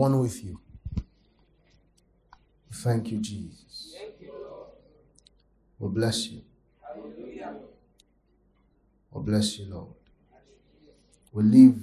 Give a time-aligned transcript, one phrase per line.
[0.00, 0.58] one with you.
[2.72, 3.94] Thank you, Jesus.
[5.78, 6.40] We bless you.
[9.10, 9.88] We bless you, Lord.
[11.32, 11.78] We live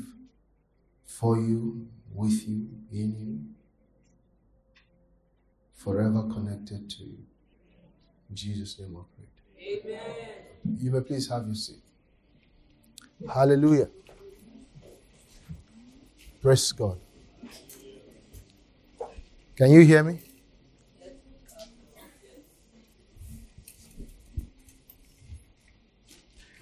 [1.05, 3.39] for you, with you, in you,
[5.75, 7.19] forever connected to you.
[8.31, 9.93] In Jesus' name I pray.
[9.93, 10.79] Amen.
[10.79, 11.83] You may please have your seat.
[13.31, 13.89] Hallelujah.
[16.41, 16.97] Praise God.
[19.57, 20.19] Can you hear me?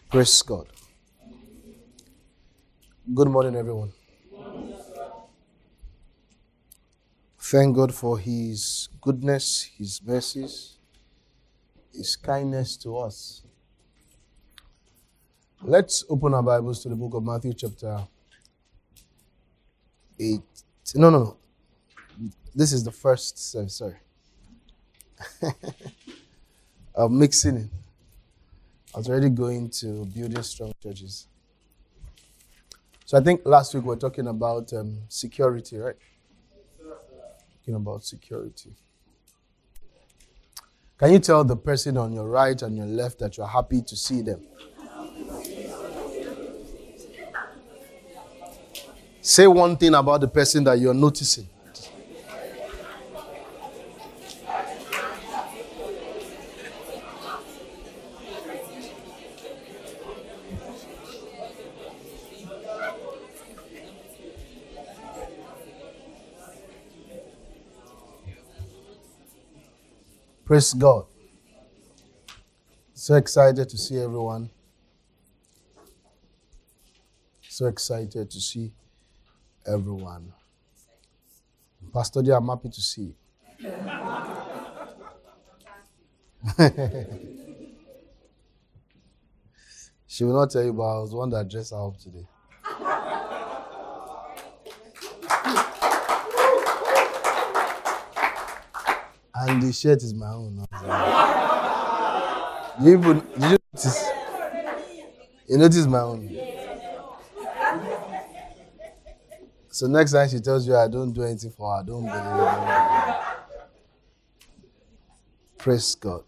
[0.09, 0.67] Praise God.
[3.13, 3.91] Good morning, everyone.
[7.37, 10.77] Thank God for His goodness, His mercies,
[11.93, 13.43] His kindness to us.
[15.61, 18.07] Let's open our Bibles to the book of Matthew, chapter
[20.17, 20.39] 8.
[20.95, 21.37] No, no, no.
[22.55, 23.37] This is the first
[23.69, 23.97] sorry.
[26.95, 27.67] I'm mixing it.
[28.93, 31.27] I was already going to building strong churches.
[33.03, 35.97] So I think last week we were talking about um, security, right?
[37.59, 38.73] Talking about security.
[40.97, 43.95] Can you tell the person on your right and your left that you're happy to
[43.97, 44.47] see them?
[49.19, 51.49] Say one thing about the person that you're noticing.
[70.45, 71.05] Praise God.
[72.93, 74.51] So excited to see everyone.
[77.49, 78.71] So excited to see
[79.65, 80.31] everyone.
[81.91, 83.15] Pastor I'm happy to see you.
[90.05, 92.27] she will not tell you, but I was the one that dressed up today.
[99.47, 100.65] And the shirt is my own.
[102.81, 104.09] You did you notice?
[105.47, 106.29] You notice my own.
[109.69, 113.21] So next time she tells you I don't do anything for her, don't believe her.
[115.57, 116.23] Praise God.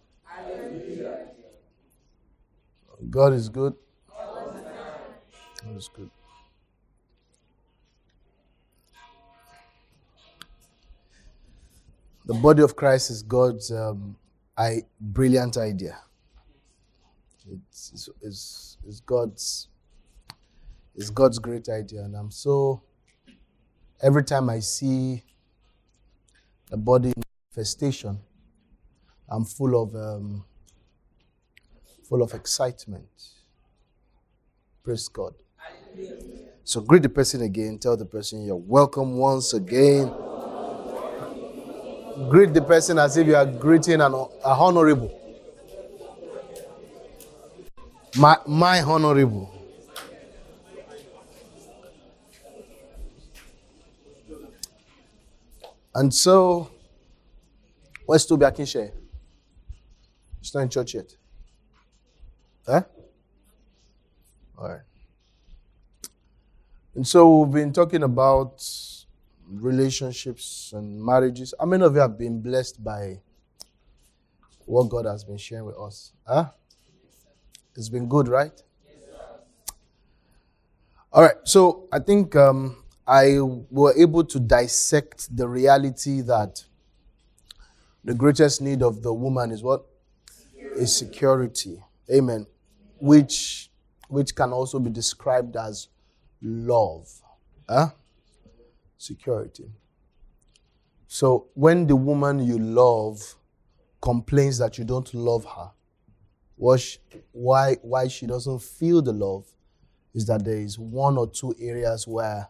[3.09, 3.73] God is good.
[5.63, 6.09] God is good.
[12.27, 14.17] The body of Christ is God's um,
[14.57, 15.97] I, brilliant idea.
[17.49, 19.69] It's, it's, it's, it's, God's
[20.93, 22.83] it's God's great idea, and I'm so
[24.03, 25.23] every time I see
[26.69, 27.13] the body
[27.55, 28.19] manifestation,
[29.29, 30.43] I'm full of um,
[32.09, 33.07] full of excitement.
[34.83, 35.33] Praise God.
[36.65, 37.79] So greet the person again.
[37.79, 40.11] Tell the person you're welcome once again
[42.25, 45.13] greet the person as if you are greeting an a honorable.
[48.17, 49.53] My, my honorable.
[55.93, 56.69] And so,
[58.05, 58.91] where's Toby Akinshe?
[60.39, 61.15] He's not in church yet.
[62.65, 62.81] Huh?
[64.57, 64.81] All right.
[66.95, 68.63] And so, we've been talking about
[69.49, 71.53] relationships and marriages.
[71.59, 73.19] How many of you have been blessed by
[74.65, 76.11] what God has been sharing with us?
[76.27, 76.49] Huh?
[77.75, 78.51] It's been good, right?
[81.13, 86.63] All right, so I think um, I were able to dissect the reality that
[88.03, 89.85] the greatest need of the woman is what?
[90.75, 91.81] Is security.
[92.13, 92.45] Amen.
[92.99, 93.71] Which
[94.09, 95.87] which can also be described as
[96.41, 97.09] love.
[97.67, 97.89] Huh?
[98.97, 99.65] Security.
[101.07, 103.35] So when the woman you love
[104.01, 105.71] complains that you don't love her,
[107.31, 109.45] why, why she doesn't feel the love
[110.13, 112.49] is that there is one or two areas where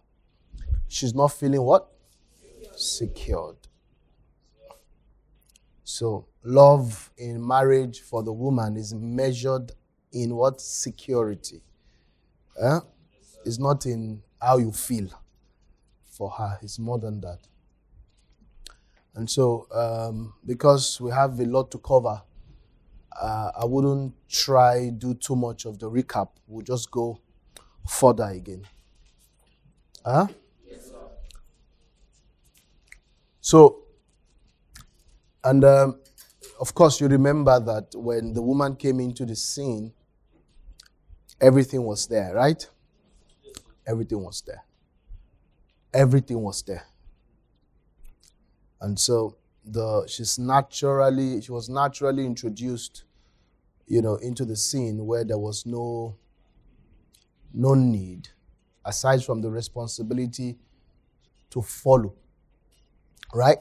[0.87, 1.89] she's not feeling what?
[2.75, 3.57] Secured.
[5.83, 9.71] So love in marriage for the woman is measured
[10.13, 10.61] in what?
[10.61, 11.61] Security.
[12.59, 12.79] Eh?
[13.45, 15.09] It's not in how you feel
[16.17, 16.59] for her.
[16.61, 17.39] It's more than that.
[19.15, 22.21] And so, um, because we have a lot to cover,
[23.19, 26.29] uh, I wouldn't try do too much of the recap.
[26.47, 27.19] We'll just go
[27.87, 28.65] further again.
[30.05, 30.27] Huh?
[33.41, 33.83] So,
[35.43, 35.99] and um,
[36.59, 39.93] of course, you remember that when the woman came into the scene,
[41.41, 42.67] everything was there, right?
[43.87, 44.63] Everything was there.
[45.93, 46.85] Everything was there.
[48.81, 53.03] And so the she's naturally she was naturally introduced,
[53.87, 56.15] you know, into the scene where there was no
[57.53, 58.29] no need,
[58.85, 60.57] aside from the responsibility
[61.49, 62.13] to follow.
[63.33, 63.57] Right?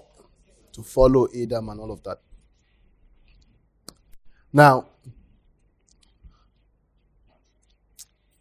[0.72, 2.20] To follow Adam and all of that.
[4.52, 4.86] Now,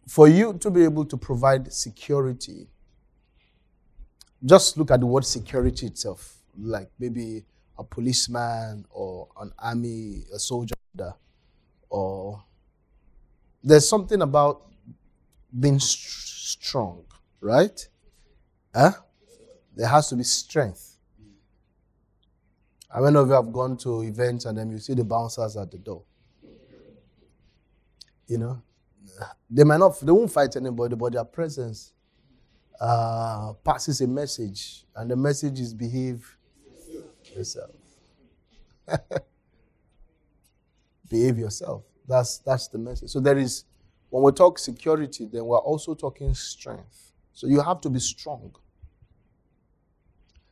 [0.06, 2.68] for you to be able to provide security,
[4.44, 7.44] just look at the word security itself, like maybe
[7.78, 10.74] a policeman or an army, a soldier,
[11.88, 12.42] or
[13.62, 14.62] there's something about
[15.58, 17.04] being strong,
[17.40, 17.88] right?
[18.74, 18.92] Huh?
[19.74, 20.98] There has to be strength.
[22.88, 25.70] How many of you have gone to events and then you see the bouncers at
[25.70, 26.02] the door?
[28.26, 28.62] You know,
[29.50, 31.92] they might not, they won't fight anybody, but their presence
[32.80, 36.36] uh, passes a message, and the message is behave
[37.34, 37.70] yourself.
[41.10, 41.82] behave yourself.
[42.06, 43.10] That's that's the message.
[43.10, 43.64] So there is
[44.10, 47.12] when we talk security, then we're also talking strength.
[47.32, 48.54] So you have to be strong.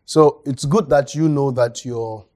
[0.05, 2.27] So it's good that you know that you're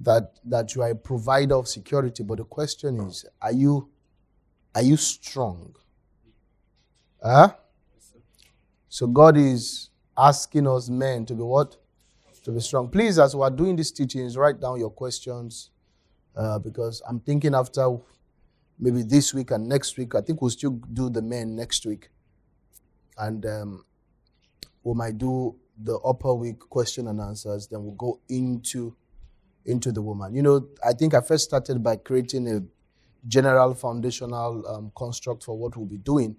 [0.00, 3.88] that that you are a provider of security, but the question is, are you
[4.74, 5.74] are you strong?
[7.22, 7.54] Huh?
[8.92, 9.88] So God is
[10.18, 11.76] asking us men to be what?
[12.42, 12.88] To be strong.
[12.88, 15.70] Please, as we are doing these teachings, write down your questions
[16.36, 17.98] uh, because I'm thinking after
[18.80, 22.08] maybe this week and next week, I think we'll still do the men next week.
[23.16, 23.84] And um,
[24.82, 28.96] we might do the upper week question and answers, then we'll go into
[29.66, 30.34] into the woman.
[30.34, 32.60] You know, I think I first started by creating a
[33.28, 36.34] general foundational um, construct for what we'll be doing.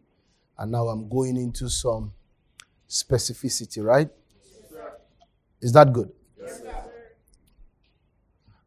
[0.57, 2.11] And now I'm going into some
[2.91, 4.09] specificity, right?
[4.43, 4.83] Yes,
[5.61, 6.11] Is that good?
[6.39, 6.61] Yes,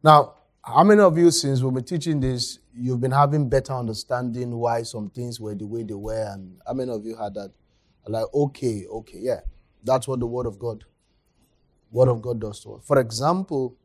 [0.03, 0.33] now,
[0.63, 4.81] how many of you, since we've been teaching this, you've been having better understanding why
[4.83, 6.27] some things were the way they were?
[6.33, 7.51] And how many of you had that?
[8.07, 9.39] Like, okay, okay, yeah,
[9.83, 10.83] that's what the Word of God,
[11.91, 12.85] Word of God does to us.
[12.85, 13.77] For example,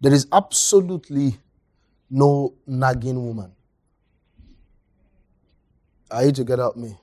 [0.00, 1.38] there is absolutely
[2.10, 3.52] no nagging woman.
[6.10, 6.96] Are you together with me?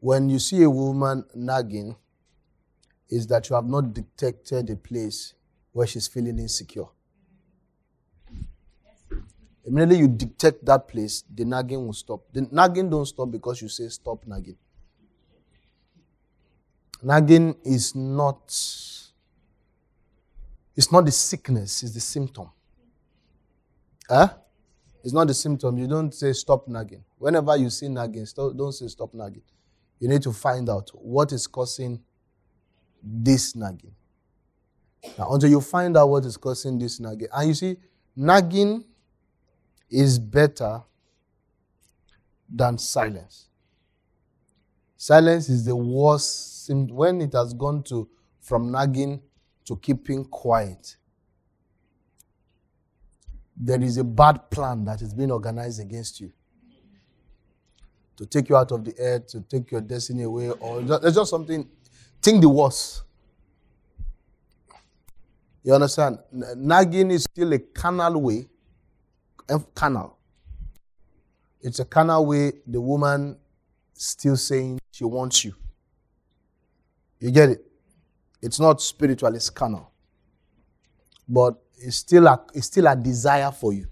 [0.00, 1.96] When you see a woman nagging,
[3.08, 5.34] is that you have not detected a place
[5.72, 6.84] where she's feeling insecure.
[9.64, 12.22] Immediately you detect that place, the nagging will stop.
[12.32, 14.56] The nagging don't stop because you say stop nagging.
[17.02, 18.46] Nagging is not
[20.74, 22.50] it's not the sickness, it's the symptom.
[24.08, 24.28] Huh?
[25.02, 25.76] It's not the symptom.
[25.76, 27.04] You don't say stop nagging.
[27.18, 29.42] Whenever you see nagging, don't say stop nagging.
[29.98, 32.00] You need to find out what is causing
[33.02, 33.94] this nagging.
[35.16, 37.76] Now, until you find out what is causing this nagging, and you see,
[38.14, 38.84] nagging
[39.90, 40.82] is better
[42.48, 43.48] than silence.
[44.96, 46.70] Silence is the worst.
[46.70, 48.08] When it has gone to
[48.40, 49.22] from nagging
[49.64, 50.96] to keeping quiet,
[53.56, 56.32] there is a bad plan that is being organized against you
[58.18, 61.30] to take you out of the earth, to take your destiny away, or there's just
[61.30, 61.66] something.
[62.20, 63.04] Think the worst.
[65.62, 66.18] You understand?
[66.32, 68.48] Nagging is still a carnal way.
[69.74, 70.18] Carnal.
[71.60, 73.36] It's a carnal way the woman
[73.94, 75.54] still saying she wants you.
[77.20, 77.64] You get it?
[78.42, 79.92] It's not spiritual, it's carnal.
[81.28, 83.86] But it's still a, it's still a desire for you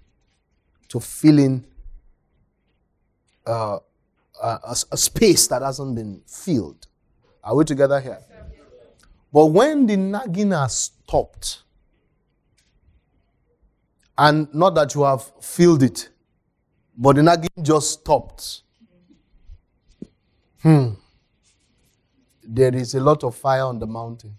[0.89, 1.65] to fill in
[3.45, 3.79] uh,
[4.41, 6.87] a, a, space that hasn't been filled.
[7.43, 8.19] Are we together here?
[9.31, 11.63] But when the nagging has stopped,
[14.17, 16.09] and not that you have filled it,
[16.97, 18.61] but the nagging just stopped.
[20.61, 20.89] Hmm.
[22.43, 24.37] There is a lot of fire on the mountain.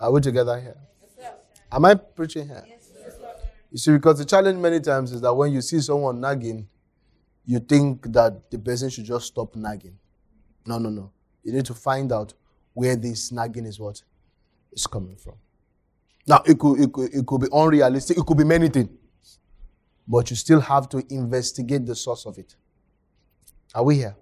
[0.00, 0.76] Are we together here?
[1.70, 2.64] Am I preaching here?
[2.66, 2.90] Yes,
[3.70, 6.68] you see, because the challenge many times is that when you see someone nagging,
[7.48, 9.96] you think that the person should just stop nagging.
[10.66, 11.10] No, no, no.
[11.42, 12.34] You need to find out
[12.74, 14.02] where this nagging is what
[14.70, 15.36] is coming from.
[16.26, 18.90] Now, it could, it could, it could be unrealistic, it could be many things.
[20.06, 22.54] But you still have to investigate the source of it.
[23.74, 24.14] Are we here?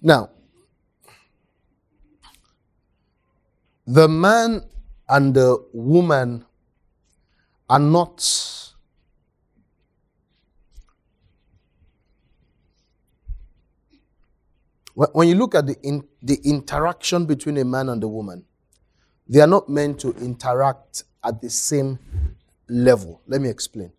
[0.00, 0.30] Now,
[3.84, 4.62] the man
[5.08, 6.44] and the woman
[7.68, 8.20] are not
[15.08, 18.44] when you look at the, in, the interaction between a man and a woman
[19.28, 21.98] they are not meant to interact at the same
[22.68, 23.92] level let me explain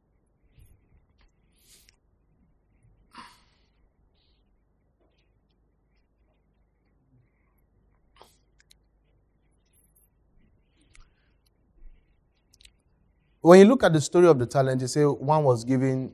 [13.44, 16.14] When you look at the story of the talent, you say one was given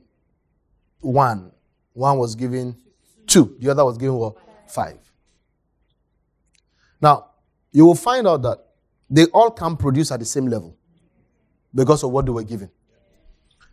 [1.00, 1.52] one,
[1.92, 2.74] one was given
[3.26, 4.47] two, the other was given what?
[4.68, 4.98] Five.
[7.00, 7.30] Now,
[7.72, 8.58] you will find out that
[9.10, 10.76] they all can produce at the same level
[11.74, 12.70] because of what they were given.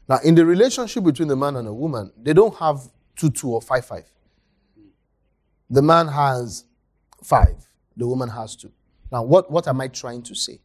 [0.07, 2.79] Now, in the relationship between the man and a woman, they don't have
[3.15, 4.05] two, two, or five, five.
[5.69, 6.65] The man has
[7.23, 7.55] five,
[7.97, 8.71] the woman has two.
[9.11, 10.61] Now, what, what am I trying to say?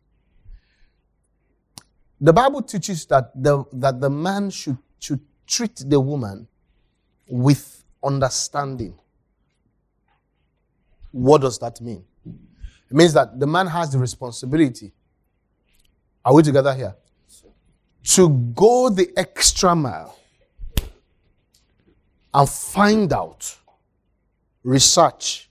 [2.21, 6.47] The Bible teaches that the, that the man should, should treat the woman
[7.27, 8.99] with understanding.
[11.13, 12.05] What does that mean?
[12.27, 14.93] It means that the man has the responsibility.
[16.25, 16.95] Are we together here?
[18.15, 20.17] To go the extra mile
[22.33, 23.57] and find out,
[24.63, 25.51] research,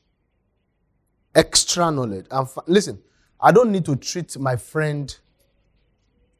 [1.35, 2.25] extra knowledge.
[2.31, 2.99] And fi- listen,
[3.39, 5.15] I don't need to treat my friend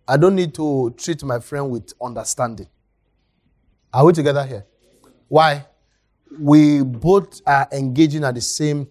[0.10, 2.68] I don't need to treat my friend with understanding.
[3.94, 4.66] Are we together here?
[5.28, 5.68] Why?
[6.40, 8.88] We both are engaging at the same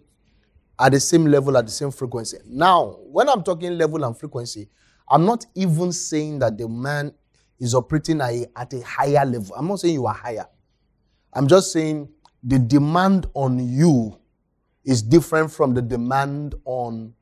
[0.80, 2.38] at the same level, at the same frequency.
[2.47, 4.68] Now, when I'm talking level and frequency,
[5.11, 7.12] I'm not even saying that the man
[7.58, 9.54] is operating at a, at a higher level.
[9.56, 10.47] I'm not saying you are higher.
[11.32, 12.08] I'm just saying
[12.42, 14.18] the demand on you
[14.85, 17.14] is different from the demand on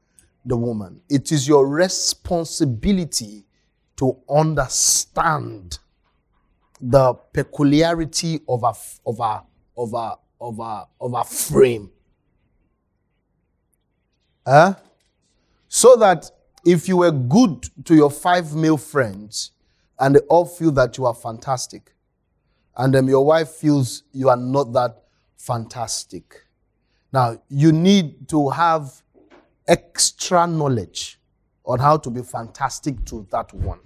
[0.45, 1.01] the woman.
[1.09, 3.47] It is your responsibility
[3.97, 5.79] to understand
[6.81, 8.73] the peculiarity of a,
[9.07, 9.43] of a,
[9.77, 11.91] of a, of a, of a frame.
[14.47, 14.75] Huh?
[15.69, 16.31] So that
[16.65, 19.51] if you were good to your five male friends
[19.99, 21.93] and they all feel that you are fantastic,
[22.77, 25.03] and then your wife feels you are not that
[25.37, 26.45] fantastic.
[27.13, 29.03] Now, you need to have
[29.67, 31.19] extra knowledge
[31.65, 33.81] on how to be fantastic to that one.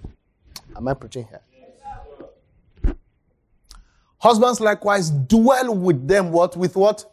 [0.77, 2.95] Am I preaching here?
[4.19, 7.05] Husbands likewise dwell with them what with what?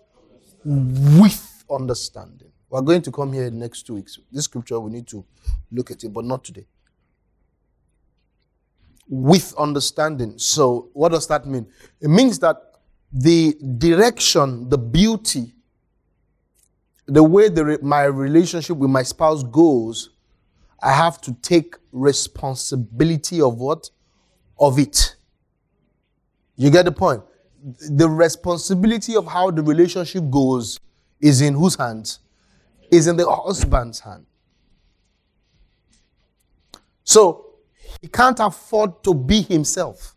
[0.65, 2.46] With understanding.
[2.69, 4.19] We're going to come here in the next two weeks.
[4.31, 5.23] This scripture we need to
[5.71, 6.65] look at it, but not today.
[9.07, 10.37] With understanding.
[10.37, 11.65] So, what does that mean?
[12.01, 12.57] It means that
[13.11, 15.53] the direction, the beauty,
[17.05, 20.09] the way the, my relationship with my spouse goes
[20.81, 23.89] I have to take responsibility of what?
[24.59, 25.15] Of it.
[26.55, 27.23] You get the point?
[27.89, 30.79] The responsibility of how the relationship goes
[31.19, 32.19] is in whose hands?
[32.91, 34.25] Is in the husband's hand.
[37.03, 37.45] So
[38.01, 40.15] he can't afford to be himself.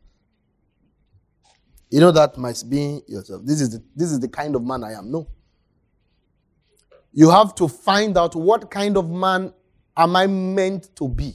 [1.90, 3.42] You know that might be yourself.
[3.44, 5.10] This is the, this is the kind of man I am.
[5.10, 5.26] No.
[7.12, 9.52] You have to find out what kind of man
[9.96, 11.34] am I meant to be?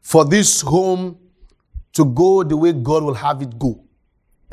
[0.00, 1.18] For this home
[1.92, 3.84] to go the way God will have it go.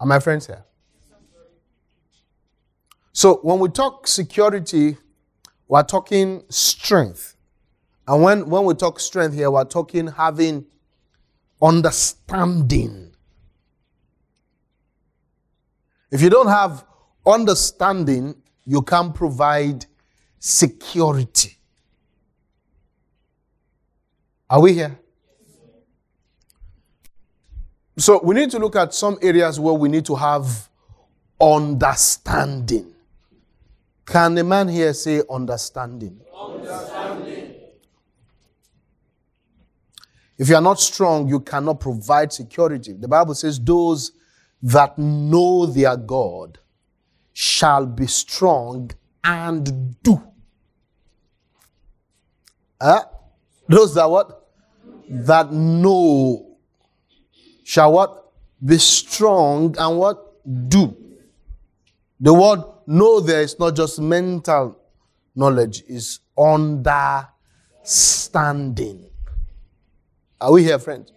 [0.00, 0.64] Are my friends here?
[3.22, 4.96] So when we talk security,
[5.68, 7.36] we're talking strength.
[8.08, 10.66] And when, when we talk strength here, we're talking having
[11.62, 13.12] understanding.
[16.10, 16.84] If you don't have
[17.24, 19.86] understanding, you can't provide
[20.40, 21.58] security.
[24.50, 24.98] Are we here?
[27.98, 30.68] So we need to look at some areas where we need to have
[31.40, 32.91] understanding.
[34.06, 36.20] Can the man here say understanding?
[36.36, 37.54] Understanding.
[40.38, 42.94] If you are not strong, you cannot provide security.
[42.94, 44.12] The Bible says, Those
[44.62, 46.58] that know their God
[47.32, 48.90] shall be strong
[49.22, 50.22] and do.
[52.80, 53.02] Uh,
[53.68, 54.48] those that what?
[55.08, 56.56] That know
[57.62, 58.32] shall what?
[58.64, 60.68] Be strong and what?
[60.68, 60.96] Do.
[62.18, 64.78] The word know there is not just mental
[65.34, 69.10] knowledge, is understanding.
[70.40, 71.12] Are we here, friends?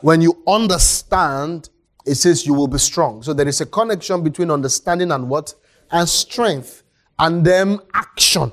[0.00, 1.70] When you understand,
[2.06, 3.22] it says you will be strong.
[3.22, 5.54] So there is a connection between understanding and what?
[5.90, 6.82] And strength.
[7.18, 8.52] And then action.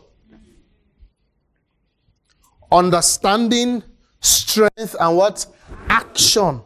[2.72, 3.84] Understanding,
[4.20, 5.46] strength, and what?
[5.88, 6.62] Action.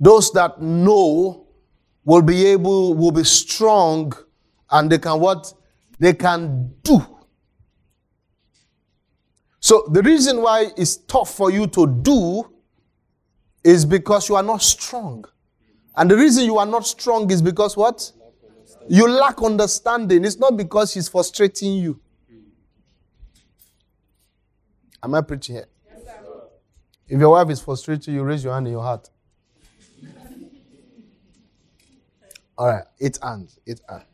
[0.00, 1.45] Those that know
[2.06, 4.12] will be able, will be strong,
[4.70, 5.52] and they can what?
[5.98, 7.04] They can do.
[9.60, 12.48] So the reason why it's tough for you to do
[13.64, 15.24] is because you are not strong.
[15.96, 18.12] And the reason you are not strong is because what?
[18.88, 20.24] You lack understanding.
[20.24, 22.00] It's not because he's frustrating you.
[25.02, 25.66] Am I preaching here?
[27.08, 29.10] if your wife is frustrating you, raise your hand in your heart.
[32.58, 34.04] All right, eight hands, eight hands.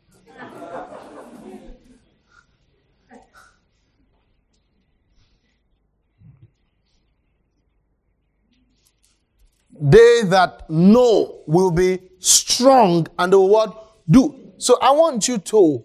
[9.83, 14.53] they that know will be strong and the what do.
[14.57, 15.83] So I want you to,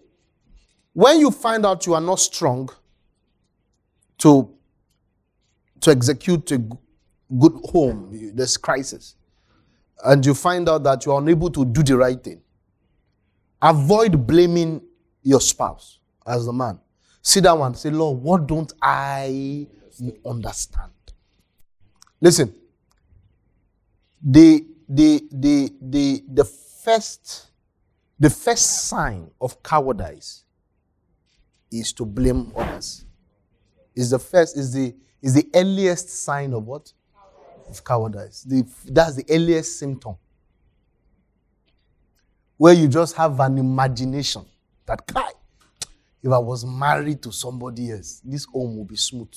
[0.93, 2.69] when you find out you are not strong
[4.19, 4.55] to,
[5.81, 9.17] to execute a good home, this crisis,
[10.05, 12.41] and you find out that you are unable to do the right thing,
[13.61, 14.83] avoid blaming
[15.23, 16.79] your spouse as the man.
[17.23, 19.67] Sit down and say, Lord, what don't I
[20.25, 20.93] understand?
[22.21, 22.55] Listen,
[24.23, 27.51] the the the the the first
[28.19, 30.45] the first sign of cowardice
[31.71, 33.05] is to blame others.
[33.95, 36.93] Is the first is the is the earliest sign of what?
[37.69, 38.43] Of cowardice.
[38.43, 40.17] The, that's the earliest symptom.
[42.59, 44.45] Where you just have an imagination
[44.85, 45.31] that, Kai,
[46.23, 49.33] if I was married to somebody else, this home would be smooth.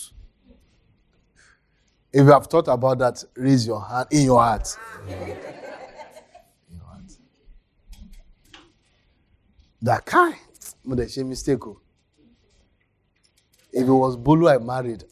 [2.11, 4.75] If you have thought about that, raise your hand in your heart.
[5.07, 7.11] In your heart.
[9.83, 10.33] That guy,
[10.83, 11.59] but that's a mistake.
[13.71, 15.05] If it was Bolu I married,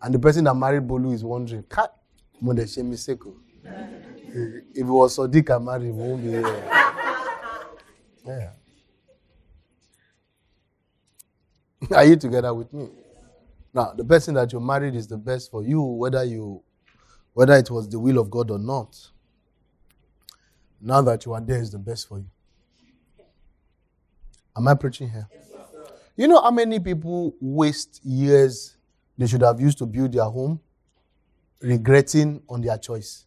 [0.00, 1.88] and the person that married Bolu is wondering, Kai,
[2.40, 3.20] but that's a mistake.
[4.34, 6.70] If it was Sadiq I married, won't be here.
[8.24, 8.50] Yeah.
[11.96, 12.88] Are you together with me?
[13.74, 16.62] Now, the person that you married is the best for you, whether you
[17.34, 18.94] whether it was the will of God or not.
[20.80, 22.26] Now that you are there is the best for you.
[24.56, 25.28] Am I preaching here?
[26.16, 28.76] you know how many people waste years
[29.16, 30.60] they should have used to build their home
[31.60, 33.24] regretting on their choice?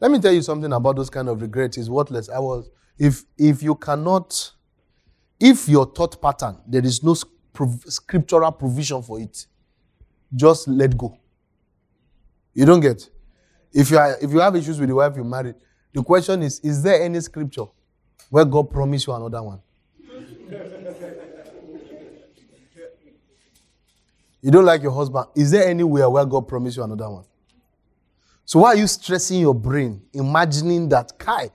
[0.00, 2.28] Let me tell you something about those kind of regrets It's worthless.
[2.28, 4.52] I was if if you cannot
[5.40, 9.46] if your thought pattern, there is no scriptural provision for it,
[10.36, 11.16] just let go.
[12.52, 13.08] You don't get.
[13.72, 15.54] If you are, if you have issues with the wife you married,
[15.94, 17.64] the question is: Is there any scripture
[18.28, 19.60] where God promised you another one?
[24.42, 25.26] you don't like your husband.
[25.34, 27.24] Is there anywhere where God promised you another one?
[28.50, 31.52] So why are you stressing your brain, imagining that Kai,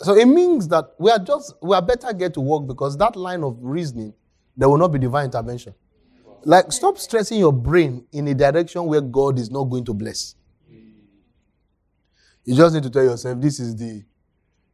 [0.00, 3.16] so it means that we are just we are better get to work because that
[3.16, 4.14] line of reasoning
[4.56, 5.74] there will not be divine intervention.
[6.42, 10.36] Like stop stressing your brain in a direction where God is not going to bless.
[12.46, 14.02] You just need to tell yourself this is the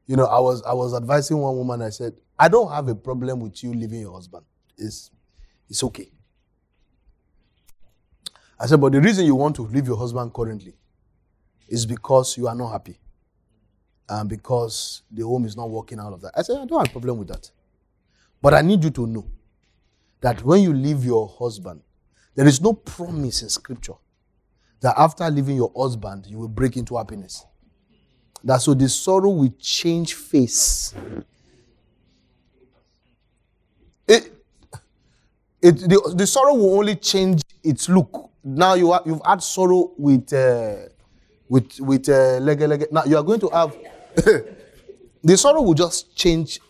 [0.06, 2.94] you know, I was I was advising one woman, I said, I don't have a
[2.94, 4.44] problem with you leaving your husband.
[4.78, 5.10] It's
[5.68, 6.12] it's okay.
[8.60, 10.74] I said, but the reason you want to leave your husband currently
[11.66, 12.98] is because you are not happy
[14.06, 16.32] and because the home is not working out of that.
[16.36, 17.50] I said, I don't have a problem with that.
[18.42, 19.26] But I need you to know
[20.20, 21.80] that when you leave your husband,
[22.34, 23.94] there is no promise in scripture
[24.80, 27.44] that after leaving your husband, you will break into happiness.
[28.44, 30.94] That so the sorrow will change face.
[34.08, 34.32] It,
[35.62, 38.29] it, the, the sorrow will only change its look.
[38.42, 40.76] Now you are, you've had sorrow with uh,
[41.48, 42.86] with with uh, leg, leg.
[42.90, 43.76] Now you are going to have
[45.22, 46.60] the sorrow will just change,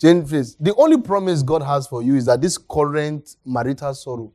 [0.00, 0.54] change face.
[0.60, 4.32] The only promise God has for you is that this current marital sorrow,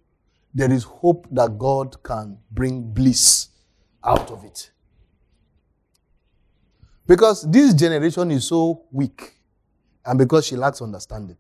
[0.54, 3.50] there is hope that God can bring bliss
[4.04, 4.72] out of it.
[7.08, 9.36] Because this generation is so weak,
[10.06, 11.38] and because she lacks understanding.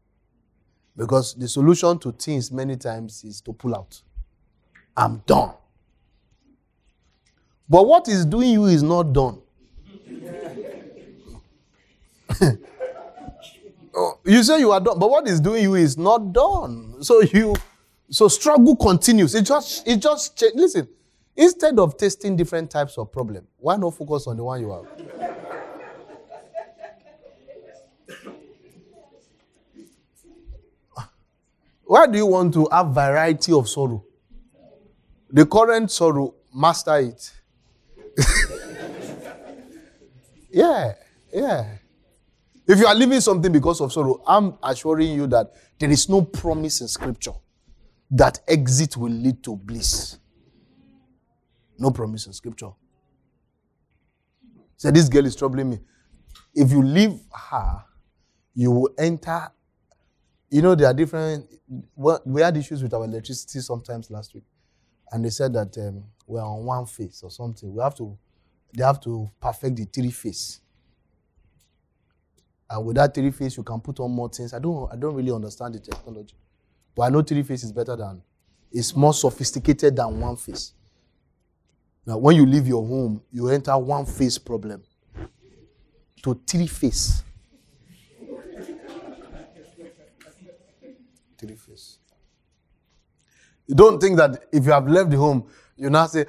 [0.95, 4.01] Because the solution to things many times is to pull out.
[4.97, 5.53] I'm done.
[7.69, 9.41] But what is doing you is not done.
[13.95, 17.03] oh, you say you are done, but what is doing you is not done.
[17.03, 17.55] So you
[18.11, 19.35] So struggle continues.
[19.35, 20.87] It just, it just, cha- listen,
[21.35, 24.85] instead of testing different types of problem, why not focus on the one you have?
[31.85, 34.03] Why do you want to have variety of sorrow?
[35.31, 37.31] The current sorrow, master it.
[40.51, 40.93] yeah,
[41.33, 41.77] yeah.
[42.67, 46.21] If you are living something because of sorrow, I'm assuring you that there is no
[46.21, 47.33] promise in scripture
[48.11, 50.17] that exit will lead to bliss.
[51.79, 52.69] No promise in scripture.
[54.77, 55.79] Say, this girl is troubling me.
[56.53, 57.83] If you leave her,
[58.53, 59.51] you will enter.
[60.49, 61.47] You know, there are different.
[61.95, 64.43] We had issues with our electricity sometimes last week,
[65.11, 67.73] and they said that um, we're on one phase or something.
[67.73, 68.17] We have to,
[68.73, 70.61] they have to perfect the three phase.
[72.69, 74.53] And with that three phase, you can put on more things.
[74.53, 76.35] I don't, I don't really understand the technology,
[76.95, 78.21] but I know three phase is better than,
[78.71, 80.73] it's more sophisticated than one phase.
[82.05, 84.81] Now, when you leave your home, you enter one phase problem
[86.23, 87.23] to three phase.
[91.37, 91.97] three phase.
[93.67, 95.47] You don't think that if you have left home,
[95.77, 96.25] you now say,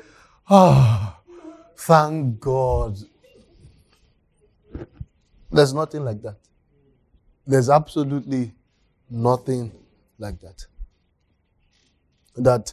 [0.48, 2.98] "Ah, oh, thank God."
[5.50, 6.36] There's nothing like that.
[7.46, 8.54] There's absolutely
[9.10, 9.72] nothing
[10.18, 10.66] like that.
[12.36, 12.72] That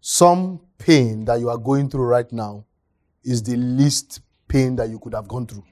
[0.00, 2.64] some pain that you are going through right now
[3.24, 5.64] is the least pain that you could have gone through.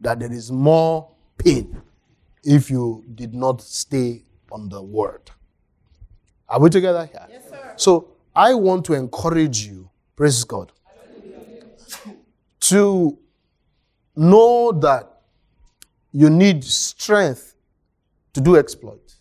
[0.00, 1.08] That there is more
[1.38, 1.80] pain
[2.42, 5.30] if you did not stay on the word.
[6.52, 7.26] Are we together here?
[7.30, 7.72] Yes, sir.
[7.76, 10.70] So I want to encourage you, praise God,
[12.60, 13.18] to
[14.14, 15.22] know that
[16.12, 17.54] you need strength
[18.34, 19.14] to do exploit.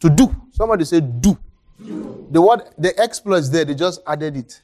[0.00, 0.36] To do.
[0.52, 1.38] Somebody say do.
[1.78, 4.60] The word the exploits there, they just added it.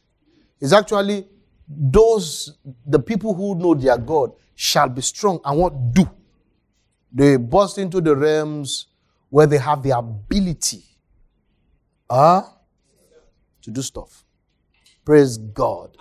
[0.60, 1.26] It's actually
[1.66, 6.06] those the people who know their God shall be strong and what do.
[7.10, 8.88] They burst into the realms
[9.30, 10.82] where they have the ability
[12.08, 12.42] uh,
[13.62, 14.24] to do stuff.
[15.04, 15.96] Praise God.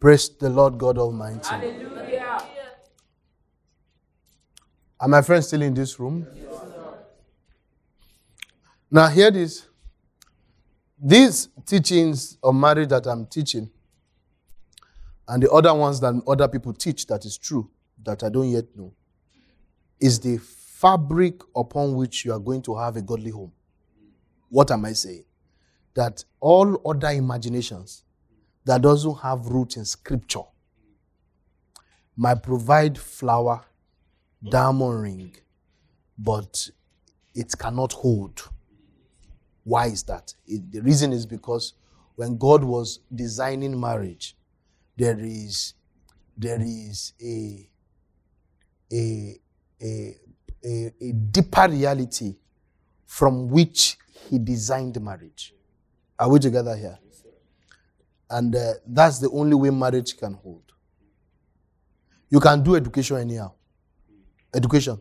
[0.00, 1.48] Praise the Lord God Almighty.
[1.48, 2.42] Hallelujah.
[5.00, 6.26] Are my friends still in this room?
[8.90, 9.66] Now, hear this.
[10.98, 13.68] These teachings of marriage that I'm teaching,
[15.26, 17.68] and the other ones that other people teach that is true,
[18.02, 18.94] that I don't yet know,
[20.00, 23.52] is the fabric upon which you are going to have a godly home.
[24.54, 25.24] What am I saying?
[25.96, 28.04] That all other imaginations
[28.64, 30.44] that doesn't have root in scripture
[32.16, 33.64] might provide flower,
[34.48, 35.36] diamond ring,
[36.16, 36.70] but
[37.34, 38.48] it cannot hold.
[39.64, 40.32] Why is that?
[40.46, 41.74] It- the reason is because
[42.14, 44.36] when God was designing marriage,
[44.96, 45.74] there is
[46.38, 47.68] there is a
[48.92, 49.40] a
[49.82, 50.16] a,
[50.64, 52.36] a, a deeper reality
[53.06, 55.54] from which he designed marriage.
[56.18, 56.98] Are we together here?
[58.30, 60.62] And uh, that's the only way marriage can hold.
[62.30, 63.52] You can do education anyhow.
[64.54, 65.00] Education.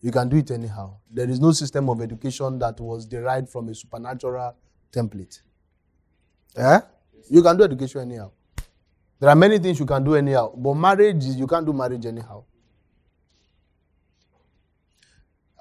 [0.00, 0.96] You can do it anyhow.
[1.10, 4.54] There is no system of education that was derived from a supernatural
[4.92, 5.40] template.
[6.56, 6.80] Eh?
[7.30, 8.30] You can do education anyhow.
[9.18, 12.42] There are many things you can do anyhow, but marriage, you can't do marriage anyhow.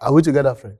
[0.02, 0.78] Are we together, friend?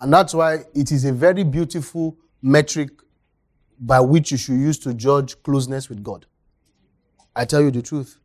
[0.00, 2.90] And that's why it is a very beautiful metric
[3.80, 6.26] by which you should use to judge closeness with God.
[7.34, 8.18] I tell you the truth.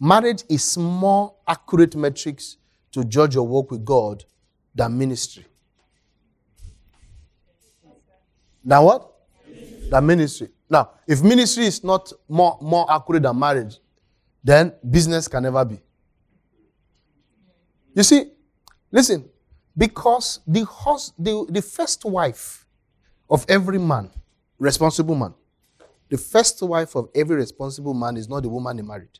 [0.00, 2.56] Marriage is more accurate metrics
[2.92, 4.24] to judge your work with God
[4.74, 5.46] than ministry.
[8.64, 9.12] Than what?
[9.90, 10.48] Than ministry.
[10.68, 13.78] Now, if ministry is not more, more accurate than marriage,
[14.42, 15.80] then business can never be.
[17.94, 18.32] You see,
[18.90, 19.28] listen,
[19.76, 22.66] because the, hus- the, the first wife
[23.28, 24.10] of every man,
[24.58, 25.34] responsible man,
[26.08, 29.18] the first wife of every responsible man is not the woman he married.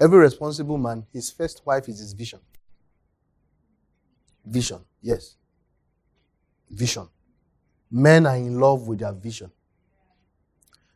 [0.00, 2.40] Every responsible man, his first wife is his vision.
[4.44, 5.36] Vision, yes.
[6.70, 7.08] Vision.
[7.90, 9.50] Men are in love with their vision.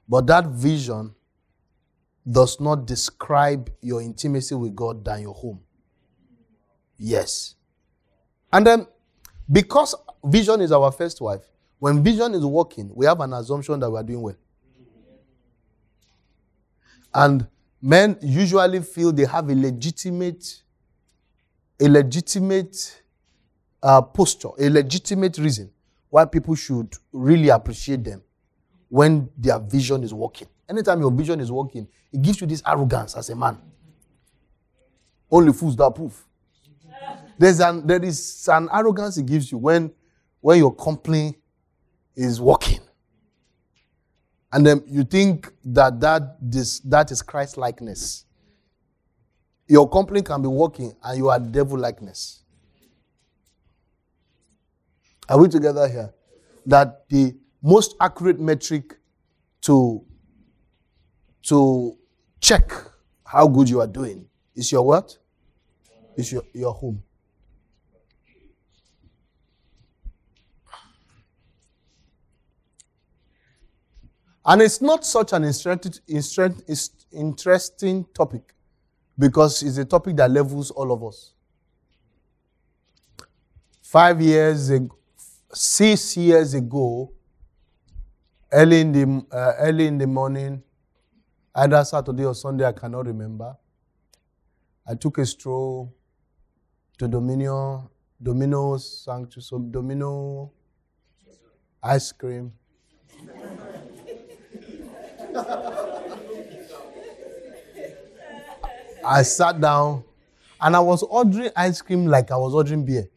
[0.08, 1.14] But that vision
[2.30, 5.60] does not describe your intimacy with God than your home.
[6.96, 7.56] Yes.
[8.52, 8.86] And then,
[9.50, 11.44] because vision is our first wife,
[11.78, 14.36] when vision is working, we have an assumption that we are doing well.
[17.14, 17.46] And
[17.80, 20.62] men usually feel they have a legitimate
[21.80, 23.02] a legitimate
[23.82, 25.70] uh, posture, a legitimate reason
[26.10, 28.22] why people should really appreciate them
[28.88, 30.46] when their vision is working.
[30.68, 33.58] Anytime your vision is working, it gives you this arrogance as a man.
[35.30, 36.24] Only fools that proof.
[37.42, 39.90] There's an, there is an arrogance it gives you when,
[40.40, 41.34] when your company
[42.14, 42.78] is working.
[44.52, 48.26] And then you think that that, this, that is Christ likeness.
[49.66, 52.44] Your company can be working and you are devil likeness.
[55.28, 56.14] Are we together here?
[56.64, 59.00] That the most accurate metric
[59.62, 60.04] to,
[61.48, 61.98] to
[62.40, 62.70] check
[63.24, 65.18] how good you are doing is your what?
[66.16, 67.02] Is your, your home.
[74.44, 75.44] And it's not such an
[77.12, 78.54] interesting topic
[79.18, 81.34] because it's a topic that levels all of us.
[83.82, 84.96] Five years ago,
[85.52, 87.12] six years ago,
[88.50, 90.62] early in the, uh, early in the morning,
[91.54, 93.56] either Saturday or Sunday, I cannot remember,
[94.86, 95.94] I took a stroll
[96.98, 97.88] to Dominion,
[98.20, 100.50] Domino's Sanctuary, so Domino
[101.82, 102.52] ice cream.
[109.04, 110.04] I sat down
[110.60, 113.08] and I was ordering ice cream like I was ordering beer.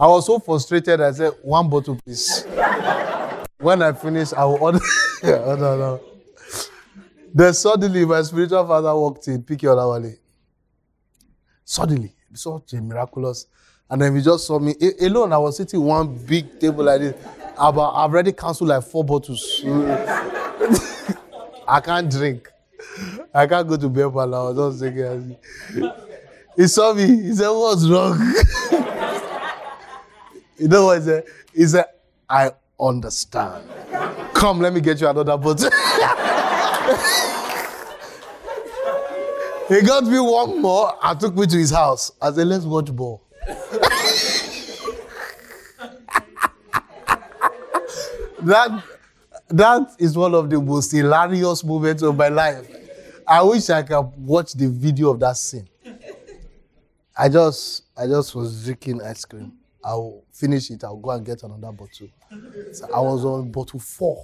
[0.00, 2.44] I was so frustrated, I said, one bottle, please.
[3.58, 4.80] when I finish, I will order.
[5.22, 6.00] oh, no, no.
[7.32, 10.18] Then suddenly, my spiritual father walked in, your Olawale.
[11.64, 13.46] Suddenly, such a miraculous.
[13.88, 15.32] And then he just saw me alone.
[15.32, 17.14] I was sitting one big table like this.
[17.58, 19.62] I've, uh, I've already canceled like four bottles.
[21.68, 22.48] I can't drink.
[23.34, 24.48] I can't go to bed for now.
[24.48, 25.36] I was just thinking.
[26.56, 27.06] He saw me.
[27.06, 28.18] He said, What's wrong?
[30.58, 31.24] you know what he said?
[31.54, 31.84] He said,
[32.28, 33.68] I understand.
[34.34, 35.70] Come, let me get you another bottle.
[39.68, 42.12] he got me one more and took me to his house.
[42.20, 43.22] I said, Let's watch ball.
[48.46, 48.82] That
[49.48, 52.68] that is one of the most hilarious moments of my life.
[53.26, 55.68] I wish I could watch the video of that scene.
[57.16, 59.52] I just I just was drinking ice cream.
[59.84, 62.08] I'll finish it, I'll go and get another bottle.
[62.72, 64.22] So I was on bottle four.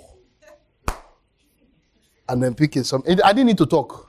[2.28, 3.02] And then picking some.
[3.06, 4.08] I didn't need to talk.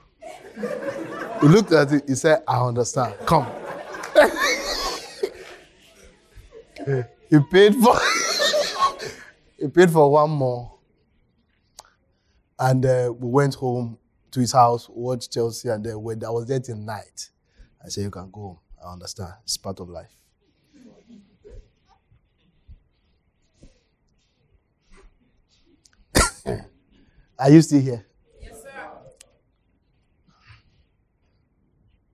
[1.40, 3.14] He looked at it, he said, I understand.
[3.24, 3.46] Come.
[7.30, 7.96] he paid for
[9.60, 10.78] he paid for one more.
[12.58, 13.98] And uh, we went home
[14.32, 17.30] to his house, watched Chelsea, and then when I was there till night,
[17.84, 18.58] I said, You can go home.
[18.84, 19.32] I understand.
[19.44, 20.10] It's part of life.
[27.38, 28.06] Are you still here?
[28.40, 28.70] Yes, sir.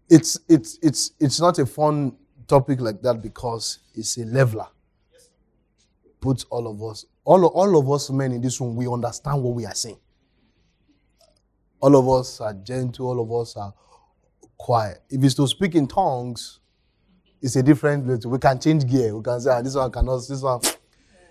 [0.08, 4.68] It's, it's, it's, it's not a fun topic like that because it's a leveler.
[6.20, 9.54] Puts all of us all, all of us men in this room, we understand what
[9.54, 9.98] we are saying.
[11.80, 13.74] All of us are gentle, all of us are
[14.56, 15.02] quiet.
[15.10, 16.60] If it's to speak in tongues,
[17.42, 18.24] it's a different.
[18.24, 19.14] We can change gear.
[19.16, 20.60] We can say, ah, this one cannot, this one.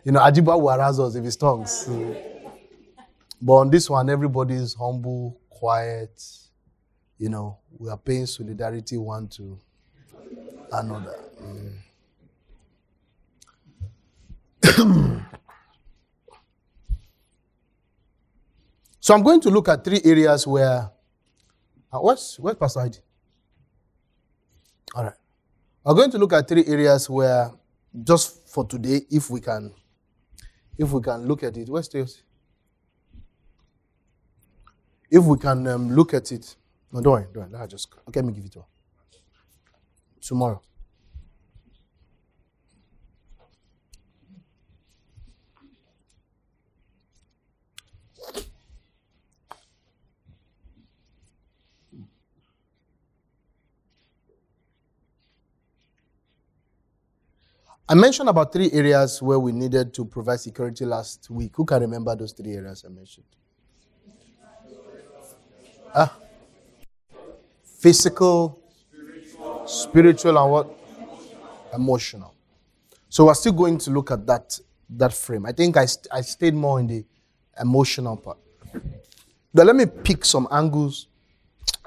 [0.04, 1.72] You know, Ajiba will harass us if it's tongues.
[1.72, 2.16] So,
[3.42, 6.22] but on this one, everybody is humble, quiet.
[7.18, 9.60] You know, we are paying solidarity one to
[10.74, 11.16] another.
[11.42, 11.74] Mm.
[19.06, 20.90] So I'm going to look at three areas where.
[21.94, 22.98] Uh, what's where's Pastor Heidi?
[24.96, 25.14] All right.
[25.86, 27.52] I'm going to look at three areas where,
[28.04, 29.72] just for today, if we can,
[30.80, 31.70] if we can look at it.
[31.70, 32.24] Where's Teos?
[35.12, 36.56] If we can um, look at it.
[36.92, 37.60] No, don't worry, don't worry.
[37.60, 38.66] Let just okay, let me give it to her.
[40.20, 40.64] Tomorrow.
[57.88, 61.52] I mentioned about three areas where we needed to provide security last week.
[61.56, 63.26] Who can remember those three areas I mentioned?
[65.94, 66.18] Ah,
[67.64, 68.60] physical,
[69.66, 70.80] spiritual, and what?
[71.74, 72.34] Emotional.
[73.10, 75.46] So we're still going to look at that that frame.
[75.46, 77.06] I think I, st- I stayed more in the
[77.60, 78.38] emotional part.
[79.54, 81.08] But let me pick some angles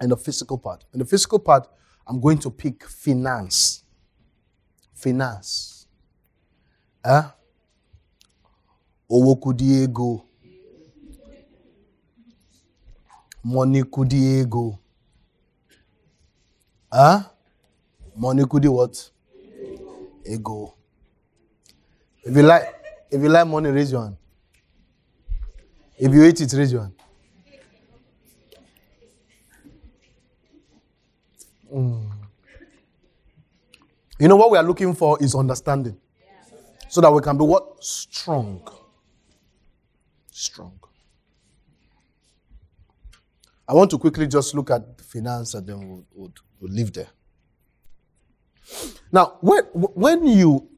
[0.01, 0.85] in the physical part.
[0.93, 1.69] In the physical part,
[2.07, 3.85] I'm going to pick finance.
[4.95, 5.78] Finance.
[9.11, 10.25] Owó kudi ego.
[13.45, 14.79] Money kudi ego.
[18.17, 19.11] Money kudi what?
[20.25, 20.75] Ego.
[22.25, 22.67] If you like,
[23.11, 24.17] if you like money, raise your hand.
[25.99, 26.95] If you hate it, raise your hand.
[31.73, 32.11] Mm.
[34.19, 35.97] You know what we are looking for is understanding.
[36.89, 37.83] So that we can be what?
[37.85, 38.69] Strong.
[40.31, 40.79] Strong.
[43.69, 47.09] I want to quickly just look at finance and then we'll, we'll, we'll leave there.
[49.13, 50.69] Now, when, when you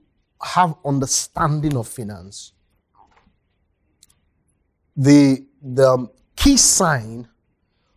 [0.42, 2.52] have understanding of finance,
[4.96, 7.28] the, the um, key sign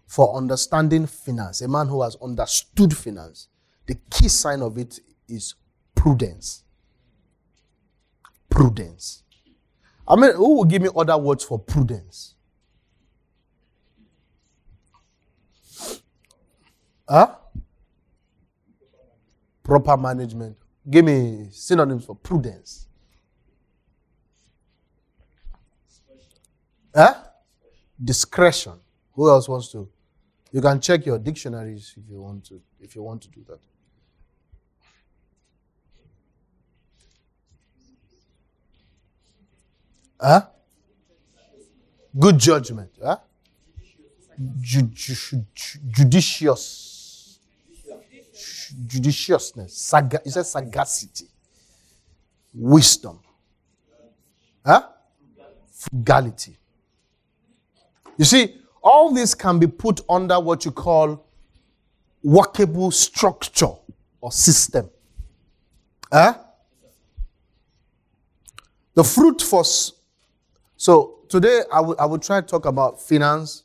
[0.06, 3.47] for understanding finance, a man who has understood finance,
[3.88, 5.56] the key sign of it is
[5.95, 6.62] prudence.
[8.54, 9.24] Prudence.
[10.08, 12.36] I mean, who will give me other words for prudence?
[17.10, 17.34] Huh?
[19.63, 20.56] Proper management.
[20.88, 22.88] Give me synonyms for prudence.
[26.94, 27.16] Huh?
[28.04, 28.74] Discretion.
[29.13, 29.89] Who else wants to?
[30.52, 32.62] You can check your dictionaries if you want to.
[32.80, 33.60] If you want to do that.
[40.24, 40.48] Huh?
[42.18, 42.92] Good judgment.
[43.04, 43.18] Huh?
[45.90, 47.40] judicious.
[48.88, 49.74] Judiciousness.
[49.74, 51.28] Saga, said sagacity.
[52.54, 53.20] Wisdom.
[54.66, 54.88] Huh?
[55.72, 56.58] Frugality.
[58.18, 61.26] You see, all this can be put under what you call
[62.24, 63.74] workable structure
[64.22, 64.90] or system.
[66.12, 66.36] Huh?
[68.94, 69.64] The fruit for
[70.84, 73.63] so today I will, I will try to talk about finance.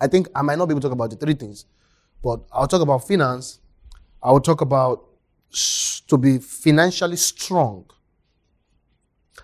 [0.00, 1.66] I think I might not be able to talk about the three things,
[2.22, 3.58] but I'll talk about finance.
[4.22, 5.04] I will talk about
[6.06, 7.86] to be financially strong.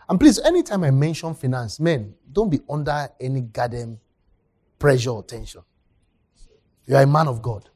[0.09, 3.99] And please, anytime I mention finance, men, don't be under any goddamn
[4.79, 5.63] pressure or tension.
[6.87, 7.69] You are a man of God.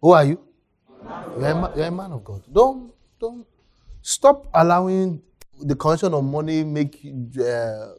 [0.00, 0.40] Who are you?
[1.38, 2.42] You are a, you are a man of God.
[2.52, 3.46] Don't don't
[4.02, 5.22] stop allowing
[5.60, 7.94] the connection of money make you, uh,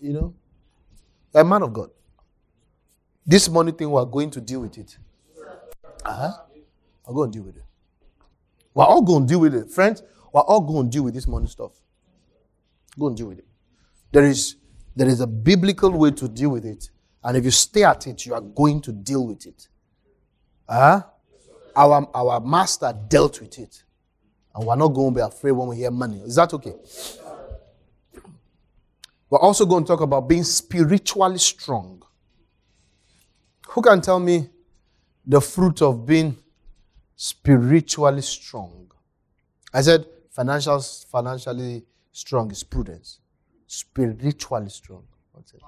[0.00, 0.34] you know,
[1.34, 1.90] a man of God.
[3.26, 4.96] This money thing, we're going to deal with it.
[6.04, 6.32] Uh-huh.
[7.06, 7.64] I'm going to deal with it.
[8.74, 9.70] We're all going to deal with it.
[9.70, 10.02] Friends,
[10.32, 11.72] we're all going to deal with this money stuff.
[12.98, 13.46] Go and deal with it.
[14.12, 14.56] There is,
[14.94, 16.90] there is a biblical way to deal with it.
[17.22, 19.68] And if you stay at it, you are going to deal with it.
[20.68, 21.02] Uh-huh.
[21.76, 23.83] Our, our master dealt with it.
[24.54, 26.20] And we're not going to be afraid when we hear money.
[26.20, 26.74] Is that okay?
[29.28, 32.02] We're also going to talk about being spiritually strong.
[33.68, 34.48] Who can tell me
[35.26, 36.36] the fruit of being
[37.16, 38.92] spiritually strong?
[39.72, 43.18] I said financial, financially strong is prudence.
[43.66, 45.02] Spiritually strong.
[45.32, 45.62] What's it?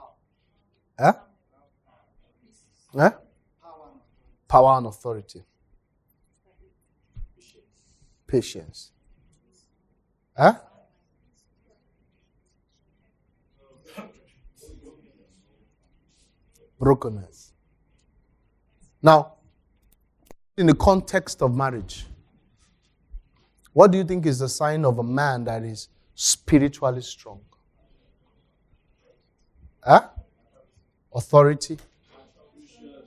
[0.97, 1.13] Huh?
[2.95, 3.11] Huh?
[4.47, 5.43] Power and authority
[8.27, 8.91] patience.
[10.37, 10.55] Huh?
[16.79, 17.53] Brokenness.
[19.03, 19.35] Now,
[20.57, 22.07] in the context of marriage,
[23.73, 27.41] what do you think is the sign of a man that is spiritually strong?
[29.83, 30.09] Huh?
[31.15, 31.79] Authority,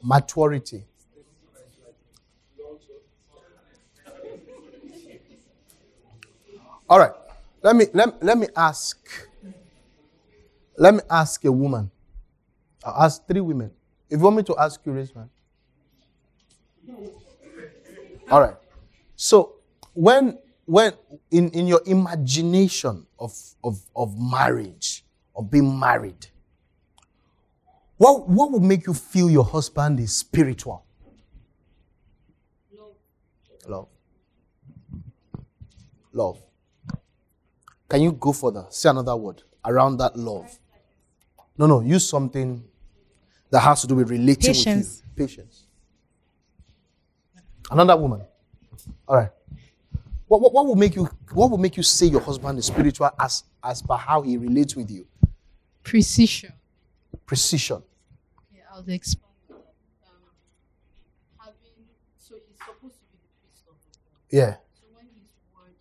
[0.02, 0.86] maturity,
[6.90, 7.12] All right.
[7.62, 8.98] Let me let, let me ask.
[10.78, 11.92] Let me ask a woman.
[12.84, 13.72] I'll ask three women.
[14.10, 15.30] If you want me to ask you, raise man.
[18.32, 18.56] All right.
[19.16, 19.56] So
[19.94, 20.94] when when
[21.32, 25.04] in, in your imagination of, of, of marriage,
[25.36, 26.28] of being married,
[27.98, 30.86] what, what would make you feel your husband is spiritual?
[32.72, 32.94] Love.
[33.68, 33.88] Love.
[36.14, 36.38] Love.
[37.90, 38.66] Can you go further?
[38.70, 40.58] Say another word around that love.
[41.58, 42.64] No, no, use something
[43.50, 45.02] that has to do with relating Patience.
[45.18, 45.28] with you.
[45.28, 45.66] Patience.
[47.72, 48.22] Another woman.
[49.08, 49.30] All right.
[50.28, 53.10] What, what, what will make you what will make you say your husband is spiritual
[53.20, 55.08] as as per how he relates with you?
[55.84, 56.54] Precision.
[57.26, 57.82] Precision.
[58.54, 59.24] Yeah, I'll explain.
[59.50, 59.58] Um,
[62.20, 63.76] So he's supposed to be the priest of
[64.30, 64.56] the Yeah.
[64.80, 65.74] So when his word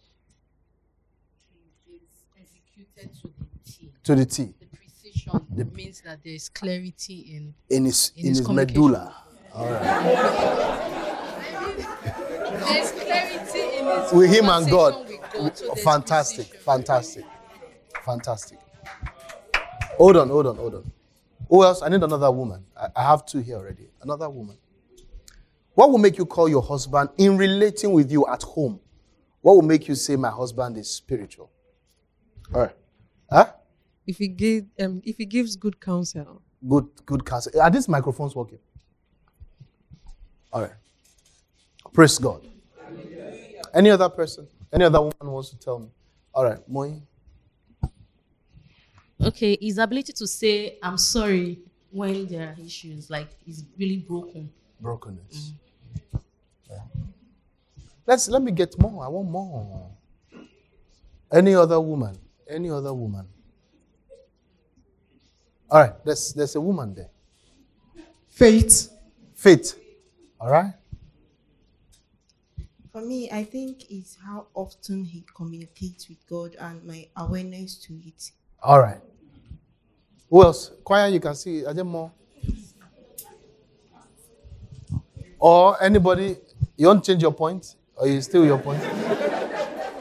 [1.86, 2.00] is
[2.40, 4.54] executed to the T, To the T.
[4.58, 9.14] the precision means that there is clarity in In his In in his his medulla.
[12.64, 15.06] there's clarity in his With him and God.
[15.34, 16.46] God, so oh, Fantastic.
[16.54, 17.26] Fantastic.
[18.02, 18.58] Fantastic.
[19.98, 20.90] Hold on, hold on, hold on.
[21.50, 21.82] Who else?
[21.82, 22.64] I need another woman.
[22.74, 23.90] I, I have two here already.
[24.00, 24.56] Another woman.
[25.74, 28.80] What will make you call your husband in relating with you at home?
[29.42, 31.50] What will make you say my husband is spiritual?
[32.54, 32.74] All right.
[33.30, 33.52] Huh?
[34.08, 36.40] If he give um if he gives good counsel.
[36.66, 37.60] Good, good counsel.
[37.60, 38.58] Are these microphones working?
[40.50, 40.72] All right.
[41.92, 42.40] Praise God.
[43.74, 44.48] Any other person?
[44.72, 45.88] Any other woman wants to tell me?
[46.34, 46.94] All right, Moi.
[49.20, 51.58] Okay, his ability to say I'm sorry
[51.90, 54.50] when there are issues, like he's really broken.
[54.80, 55.52] brokenness.
[56.70, 56.80] Yeah.
[58.06, 59.04] Let's let me get more.
[59.04, 59.90] I want more.
[61.30, 62.16] Any other woman?
[62.48, 63.26] Any other woman?
[65.70, 67.10] All right, there's there's a woman there.
[68.28, 68.90] Faith.
[69.34, 69.78] Faith.
[70.40, 70.72] All right.
[72.92, 77.94] For me, I think it's how often he communicates with God and my awareness to
[77.94, 78.30] it.
[78.62, 79.00] All right.
[80.30, 80.72] Who else?
[80.84, 81.64] Choir, you can see.
[81.64, 82.10] Are there more?
[85.38, 86.36] Or anybody?
[86.76, 87.74] You want to change your point?
[87.94, 88.82] Or you still with your point?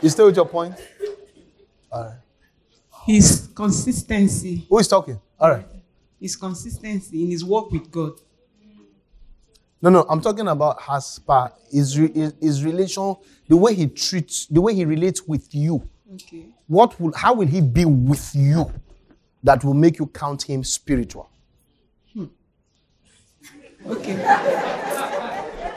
[0.02, 0.76] You still with your point?
[1.92, 2.18] All right.
[3.08, 4.66] His consistency.
[4.70, 5.20] Who is talking?
[5.40, 5.66] All right.
[6.20, 8.14] His consistency in his work with God.
[9.82, 13.16] No, no, I'm talking about per his, his, his relation,
[13.48, 15.88] the way he treats, the way he relates with you.
[16.16, 16.48] Okay.
[16.68, 18.74] What will, how will he be with you
[19.44, 21.30] that will make you count him spiritual?
[22.14, 22.26] Hmm.
[23.86, 24.16] Okay.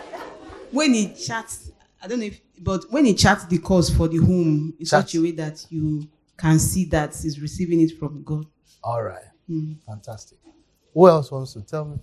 [0.72, 1.70] when he chats,
[2.02, 4.90] I don't know if, but when he chats the cause for the home in Chats.
[4.90, 6.08] such a way that you
[6.40, 8.46] can see that he's receiving it from God.
[8.82, 9.24] All right,
[9.86, 10.38] fantastic.
[10.94, 11.98] Who else wants to tell me?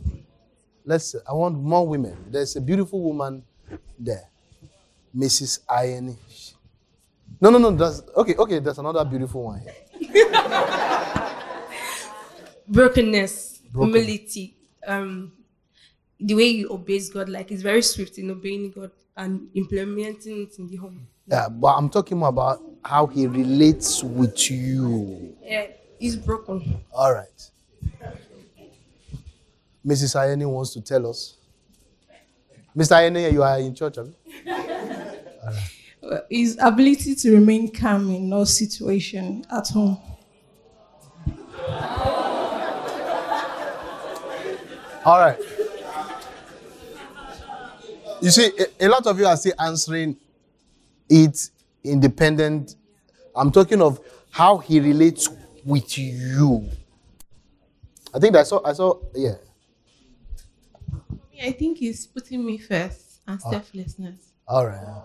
[0.86, 1.16] Let's.
[1.28, 2.16] I want more women.
[2.30, 3.44] There's a beautiful woman
[4.00, 4.30] there,
[5.16, 5.60] Mrs.
[5.70, 6.16] Ione.
[7.42, 7.72] No, no, no.
[7.72, 8.36] That's okay.
[8.36, 9.74] Okay, there's another beautiful one here.
[12.68, 13.94] brokenness, Broken.
[13.94, 15.32] humility, um,
[16.20, 20.58] the way he obeys God, like he's very swift in obeying God and implementing it
[20.60, 21.08] in the home.
[21.28, 25.36] Yeah, but I'm talking more about how he relates with you.
[25.44, 25.68] Yeah,
[26.00, 26.82] he's broken.
[26.94, 27.28] All right.
[29.86, 30.16] Mrs.
[30.16, 31.36] Ayeni wants to tell us.
[32.76, 32.92] Mr.
[32.92, 34.16] Ayeni, you are in church, have you?
[36.30, 40.00] His ability to remain calm in no situation at home.
[45.06, 45.38] All right.
[48.22, 50.18] You see, a, a lot of you are still answering
[51.10, 51.50] it
[51.84, 52.76] independent.
[53.36, 54.00] I'm talking of
[54.32, 55.30] how he relates
[55.66, 56.70] with you.
[58.14, 59.36] I think I saw, I saw, yeah.
[61.44, 63.52] I think he's putting me first and Ah.
[63.52, 64.16] selflessness.
[64.48, 65.04] All right.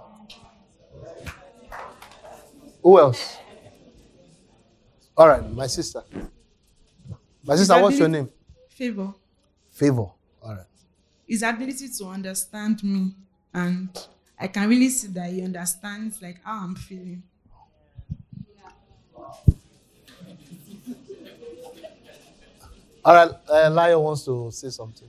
[2.82, 3.36] Who else?
[5.16, 6.02] All right, my sister.
[7.44, 8.30] My sister, what's your name?
[8.68, 9.12] Favor.
[9.70, 10.10] Favor.
[10.42, 10.66] All right.
[11.26, 13.14] His ability to understand me
[13.52, 13.88] and
[14.42, 17.22] I can really see that he understands like how I'm feeling.
[23.04, 25.08] All right, uh, Laya wants to say something.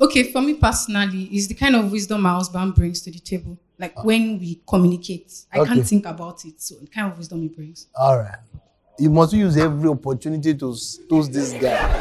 [0.00, 3.58] Okay, for me personally, is the kind of wisdom my husband brings to the table.
[3.78, 5.68] Like when we communicate, I Okay.
[5.74, 6.60] can't think about it.
[6.60, 7.86] So the kind of wisdom he brings.
[7.94, 8.38] All right.
[8.98, 10.74] You must use every opportunity to
[11.08, 12.00] toast this guy.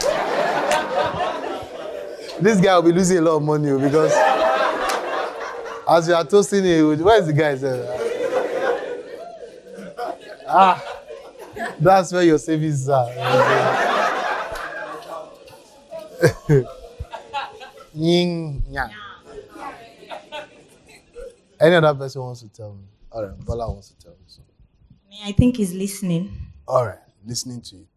[2.42, 4.12] this guy will be losing a lot of money oh, because
[5.90, 7.56] as you are toasting him, where is the guy?
[7.58, 7.96] sir?
[10.48, 10.84] Ah,
[11.80, 13.10] that's where your savings are.
[17.94, 18.90] Yin yang.
[21.60, 22.86] Any other person wants to tell me?
[23.12, 24.24] All right, Bola wants to tell me.
[24.28, 24.42] So.
[25.26, 26.49] I think he's listening.
[26.70, 27.88] All right, listening to you.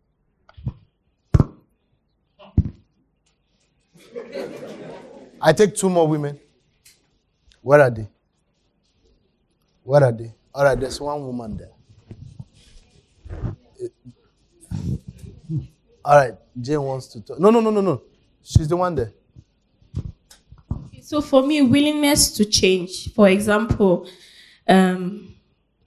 [5.42, 6.40] I take two more women.
[7.60, 8.08] Where are they?
[9.82, 10.32] Where are they?
[10.54, 11.72] All right, there's one woman there.
[13.82, 13.88] Eh,
[16.02, 17.38] All right, Jane wants to talk.
[17.38, 18.00] No, no, no, no, no.
[18.42, 19.12] She's the one there.
[21.02, 23.12] So for me, willingness to change.
[23.12, 24.08] For example,
[24.66, 25.34] um,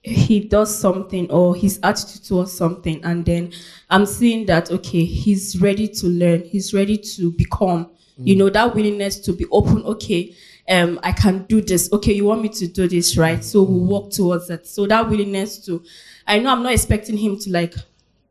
[0.06, 3.52] he does something or his attitude towards something and then
[3.90, 8.38] i'm seeing that okay he's ready to learn he's ready to become you mm.
[8.38, 10.34] know that willingness to be open okay
[10.68, 13.44] um i can do this okay you want me to do this right?
[13.44, 14.02] So we'll mm.
[14.04, 14.66] work towards that.
[14.66, 15.82] So that willingness to
[16.26, 17.74] i know i'm not expecting him to like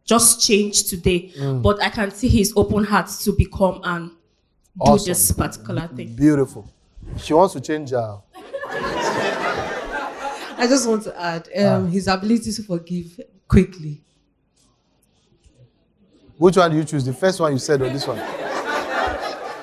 [0.06, 1.62] just change today mm.
[1.62, 4.12] but i can see his open heart to become and
[4.84, 6.16] do this particular thing.
[6.16, 6.70] Beautiful.
[7.18, 8.22] She wants to change her.
[10.58, 14.02] I just want to add um, his ability to forgive quickly.
[16.38, 17.06] Which one do you choose?
[17.06, 18.20] The first one you said or this one?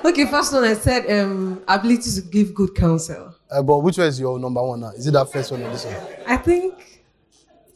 [0.05, 3.35] Okay, first one I said um, ability to give good counsel.
[3.49, 4.89] Uh, but which one is your number one now?
[4.89, 5.95] Is it that first one or this one?
[6.27, 7.03] I think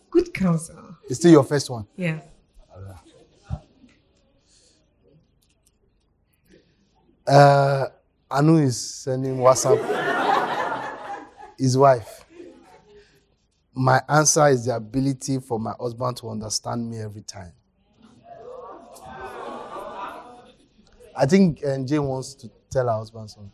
[0.10, 0.98] good counsel.
[1.06, 1.88] It's still your first one.
[1.96, 2.20] Yeah.
[7.26, 7.88] Uh,
[8.32, 9.80] Anu is sending WhatsApp.
[11.58, 12.26] His wife.
[13.78, 17.54] My answer is the ability for my husband to understand me every time.
[21.16, 23.52] I think uh, Jane wants to tell her husband something.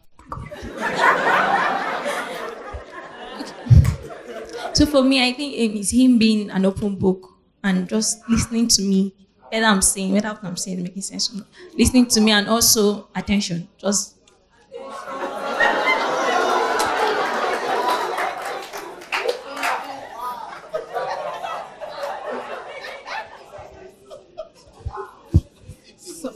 [4.73, 7.29] So for me, I think it is him being an open book
[7.61, 9.13] and just listening to me,
[9.49, 11.35] whether I'm saying, whether I'm saying making sense,
[11.77, 13.67] listening to me and also attention.
[13.77, 14.15] Just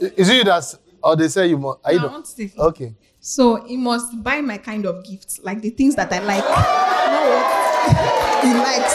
[0.00, 1.78] Is it you that's, or they say you must?
[1.84, 2.50] Are you No, I the- want to.
[2.58, 2.94] Okay.
[3.20, 6.44] So he must buy my kind of gifts, like the things that I like.
[7.08, 8.94] Not what he likes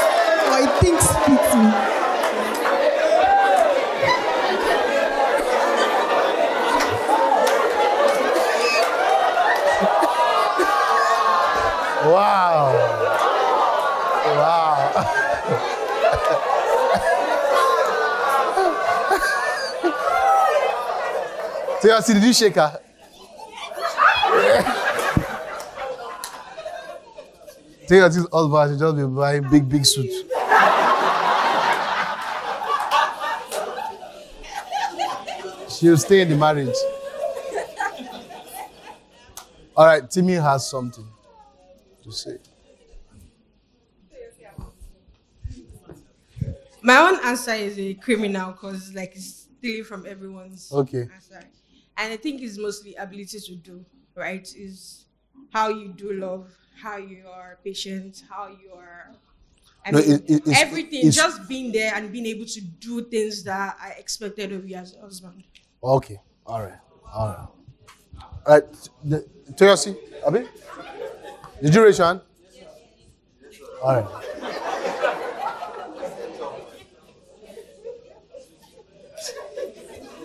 [0.49, 1.71] or he thinks fits me.
[12.05, 12.73] Wow.
[14.35, 15.03] Wow.
[22.01, 22.79] See, did you shake her?
[27.87, 30.23] Take her this husband should just be buying big, big suits.
[35.69, 36.75] She'll stay in the marriage.
[39.75, 41.05] All right, Timmy has something
[42.03, 42.37] to say.
[46.81, 51.07] My own answer is a criminal because like it's stealing from everyone's Okay.
[51.13, 51.43] answer.
[51.97, 53.85] And I think it's mostly ability to do,
[54.15, 54.47] right?
[54.55, 55.05] Is
[55.51, 56.49] how you do love,
[56.81, 59.11] how you are patient, how you are
[59.85, 62.61] I No, mean, it- it- it's- everything, it's- just being there and being able to
[62.61, 65.43] do things that I expected of you as a husband.
[65.83, 66.21] Okay.
[66.45, 66.79] All right.
[67.13, 67.47] All right.
[68.45, 68.63] All right.
[69.03, 69.93] The, Toyosi,
[70.25, 70.47] Abi?
[71.61, 72.21] Did you raise your hand?
[73.83, 74.52] All right.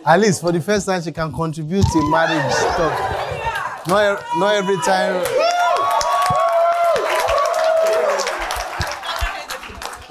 [0.08, 3.86] At least for the first time, she can contribute to marriage stuff.
[3.86, 5.22] Not, not every time.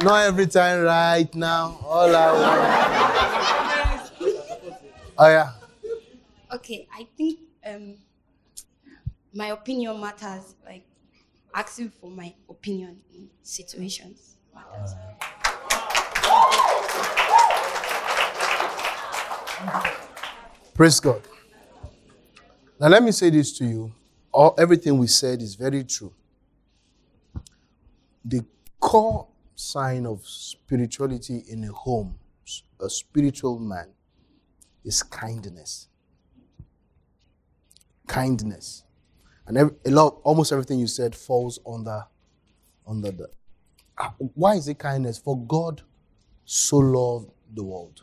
[0.03, 1.79] Not every time right now.
[1.83, 2.77] All I want.
[5.17, 5.53] Oh, yeah.
[6.53, 7.95] Okay, I think um,
[9.33, 10.53] my opinion matters.
[10.63, 10.85] Like
[11.55, 14.93] asking for my opinion in situations matters.
[20.73, 21.21] Praise God.
[22.79, 23.91] Now, let me say this to you.
[24.31, 26.13] All, everything we said is very true.
[28.23, 28.45] The
[28.79, 32.19] core sign of spirituality in a home,
[32.79, 33.87] a spiritual man,
[34.85, 35.87] is kindness.
[38.05, 38.83] Kindness.
[39.47, 42.05] And every, a lot, almost everything you said falls under,
[42.85, 43.29] under the.
[43.97, 45.17] Ah, Why is it kindness?
[45.17, 45.81] For God
[46.45, 47.99] so loved the world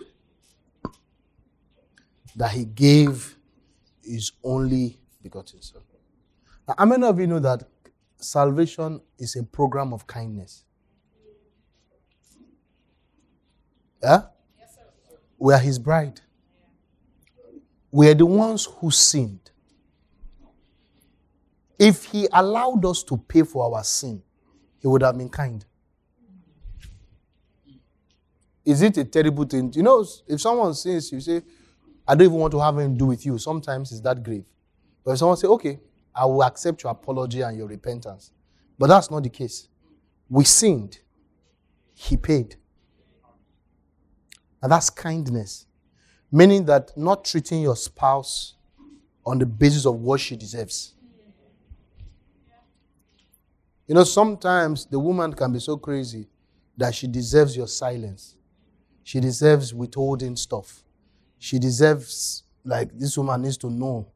[2.37, 3.37] that he gave
[4.03, 5.83] his only begotten son.
[6.67, 7.63] Now, how many of you know that
[8.17, 10.65] salvation is a program of kindness?
[14.03, 14.23] Yeah?
[15.39, 16.21] We are his bride.
[17.91, 19.51] We are the ones who sinned.
[21.79, 24.23] If he allowed us to pay for our sin,
[24.79, 25.65] he would have been kind.
[28.65, 29.73] Is it a terrible thing?
[29.75, 31.43] You know, if someone sins, you say,
[32.07, 33.39] I don't even want to have anything to do with you.
[33.39, 34.45] Sometimes it's that grave.
[35.05, 35.81] But if someone say, okay,
[36.15, 38.31] I will accept your apology and your repentance.
[38.79, 39.69] But that's not the case.
[40.29, 40.99] We sinned.
[41.95, 42.57] He paid.
[44.63, 45.67] And that's kindness.
[46.31, 48.55] Meaning that not treating your spouse
[49.25, 50.95] on the basis of what she deserves.
[53.87, 56.29] You know, sometimes the woman can be so crazy.
[56.77, 58.37] that she deserves your silence.
[59.03, 60.84] She deserves withholding stuff.
[61.45, 64.07] She deserves, like, this woman needs to know.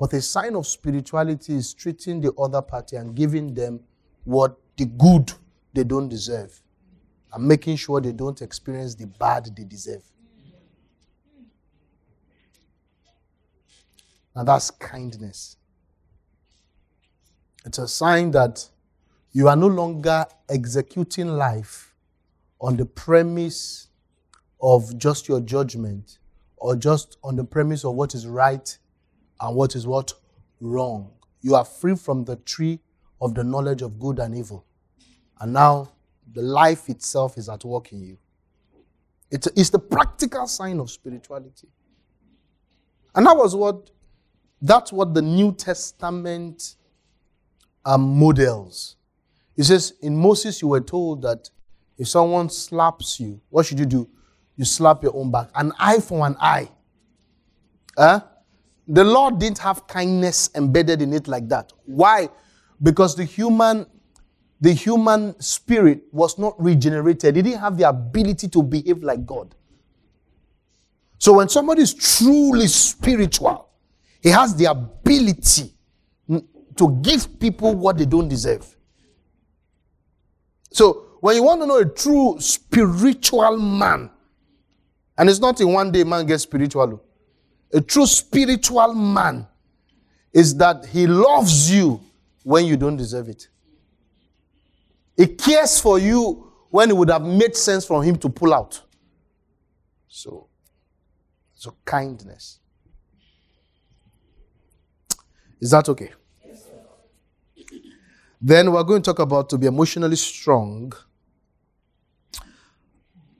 [0.00, 3.80] But a sign of spirituality is treating the other party and giving them
[4.24, 5.34] what the good
[5.74, 6.62] they don't deserve
[7.30, 10.02] and making sure they don't experience the bad they deserve.
[14.34, 15.58] Now that's kindness.
[17.66, 18.66] It's a sign that
[19.32, 21.94] you are no longer executing life
[22.58, 23.85] on the premise
[24.60, 26.18] of just your judgment
[26.56, 28.78] or just on the premise of what is right
[29.40, 30.12] and what is what
[30.60, 31.10] wrong.
[31.42, 32.80] You are free from the tree
[33.20, 34.64] of the knowledge of good and evil.
[35.40, 35.92] And now
[36.32, 38.18] the life itself is at work in you.
[39.30, 41.68] It's, it's the practical sign of spirituality.
[43.14, 43.90] And that was what
[44.62, 46.76] that's what the New Testament
[47.84, 48.96] um, models.
[49.56, 51.50] It says in Moses, you were told that
[51.98, 54.08] if someone slaps you, what should you do?
[54.56, 55.50] You slap your own back.
[55.54, 56.70] An eye for an eye.
[57.96, 58.20] Huh?
[58.88, 61.72] The Lord didn't have kindness embedded in it like that.
[61.84, 62.28] Why?
[62.82, 63.86] Because the human
[64.60, 67.36] the human spirit was not regenerated.
[67.36, 69.54] He didn't have the ability to behave like God.
[71.18, 73.68] So when somebody is truly spiritual,
[74.22, 75.74] he has the ability
[76.76, 78.76] to give people what they don't deserve.
[80.70, 84.10] So when you want to know a true spiritual man,
[85.18, 86.82] and it's not in one day man gets spiritual.
[86.82, 87.00] Oh.
[87.72, 89.46] A true spiritual man
[90.32, 92.00] is that he loves you
[92.42, 93.48] when you don't deserve it.
[95.16, 98.80] He cares for you when it would have made sense for him to pull out.
[100.08, 100.46] So,
[101.54, 102.60] so kindness.
[105.60, 106.12] Is that okay?
[108.40, 110.92] Then we're going to talk about to be emotionally strong.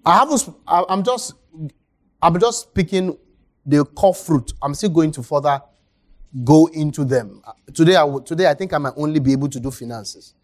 [0.07, 1.35] I have a, I'm just
[2.23, 3.19] I'm just picking
[3.67, 4.53] the core fruit.
[4.63, 5.61] I'm still going to further
[6.45, 7.43] go into them.
[7.45, 10.35] Uh, today I today I think I might only be able to do finances.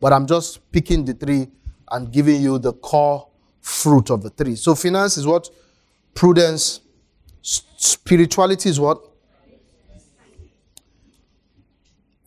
[0.00, 1.46] But I'm just picking the three
[1.92, 3.28] and giving you the core
[3.60, 4.56] fruit of the three.
[4.56, 5.48] So finance is what?
[6.12, 6.80] Prudence.
[7.42, 9.00] Spirituality is what?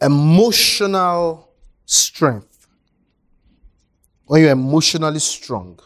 [0.01, 1.49] Emotional
[1.85, 2.67] strength.
[4.27, 5.77] When you're emotionally strong.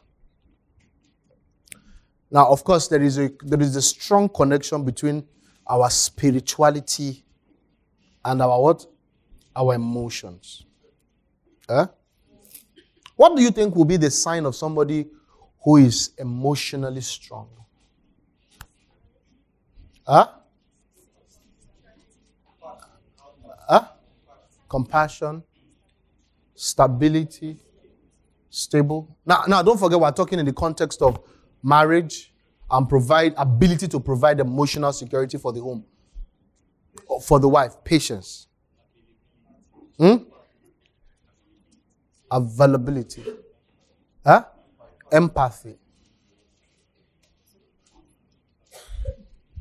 [2.34, 5.24] Now, of course, there is a there is a strong connection between
[5.68, 7.24] our spirituality
[8.26, 8.88] and our what?
[9.56, 10.66] Our emotions.
[11.70, 11.88] Huh?
[13.16, 15.06] What do you think will be the sign of somebody
[15.64, 17.50] who is emotionally strong?
[20.08, 20.28] Huh?
[23.70, 23.88] Huh?
[24.68, 25.44] Compassion,
[26.56, 27.60] stability,
[28.50, 29.16] stable.
[29.24, 31.20] Now, now don't forget we're talking in the context of
[31.64, 32.34] marriage
[32.70, 35.86] and provide ability to provide emotional security for the home.
[37.24, 38.47] For the wife, patience.
[39.97, 40.16] Hmm?
[42.34, 43.24] availability,
[44.26, 44.43] huh?
[45.11, 45.76] empathy,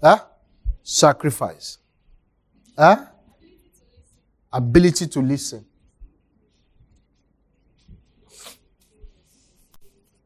[0.03, 0.19] huh?
[0.83, 1.77] sacrifice,
[2.79, 2.97] huh?
[4.51, 5.67] ability to listen.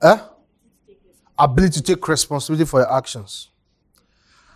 [0.00, 0.28] Huh?
[1.38, 3.50] Ability to take responsibility for your actions.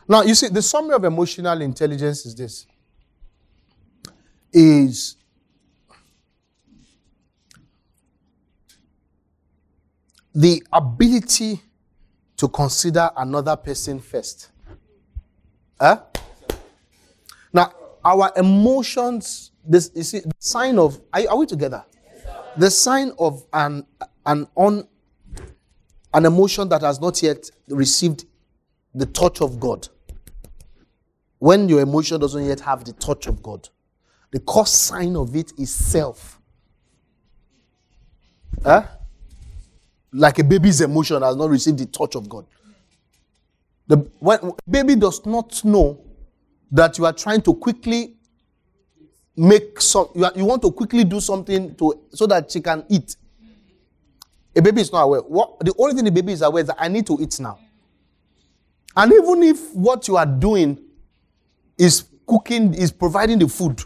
[0.08, 2.66] Now, you see, the summary of emotional intelligence is this
[4.52, 5.16] is
[10.34, 11.60] the ability
[12.36, 14.50] to consider another person first.
[15.80, 16.02] Huh?
[17.52, 17.72] Now,
[18.04, 21.84] our emotions, this you see, the sign of are, are we together?
[22.56, 23.86] the sign of an
[24.26, 24.86] an on
[26.12, 28.24] an emotion that has not yet received
[28.94, 29.88] the touch of God.
[31.38, 33.68] When your emotion doesn't yet have the touch of God,
[34.30, 36.40] the cause sign of it is self.
[38.62, 38.86] Huh?
[40.12, 42.46] like a baby's emotion has not received the touch of God.
[43.86, 46.00] The when, baby does not know
[46.72, 48.14] that you are trying to quickly
[49.36, 52.84] make some you, are, you want to quickly do something to so that she can
[52.88, 53.16] eat.
[54.56, 55.20] A baby is not aware.
[55.20, 57.58] What the only thing the baby is aware is that I need to eat now.
[58.96, 60.78] And even if what you are doing
[61.78, 63.80] is cooking, is providing the food,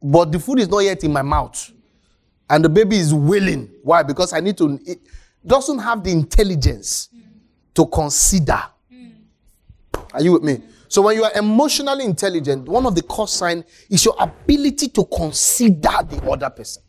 [0.00, 1.72] but the food is not yet in my mouth,
[2.48, 3.70] and the baby is wailing.
[3.82, 4.02] Why?
[4.02, 4.78] Because I need to.
[4.86, 5.00] It
[5.44, 7.08] doesn't have the intelligence
[7.74, 8.62] to consider.
[10.12, 10.62] Are you with me?
[10.88, 15.04] So when you are emotionally intelligent, one of the core signs is your ability to
[15.04, 16.82] consider the other person.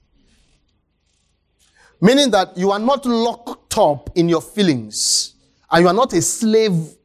[2.01, 5.35] Meaning that you are not locked up in your feelings
[5.69, 6.95] and you are not a slave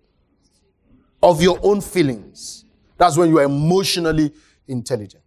[1.23, 2.65] of your own feelings.
[2.97, 4.33] That's when you are emotionally
[4.69, 5.23] intelligent.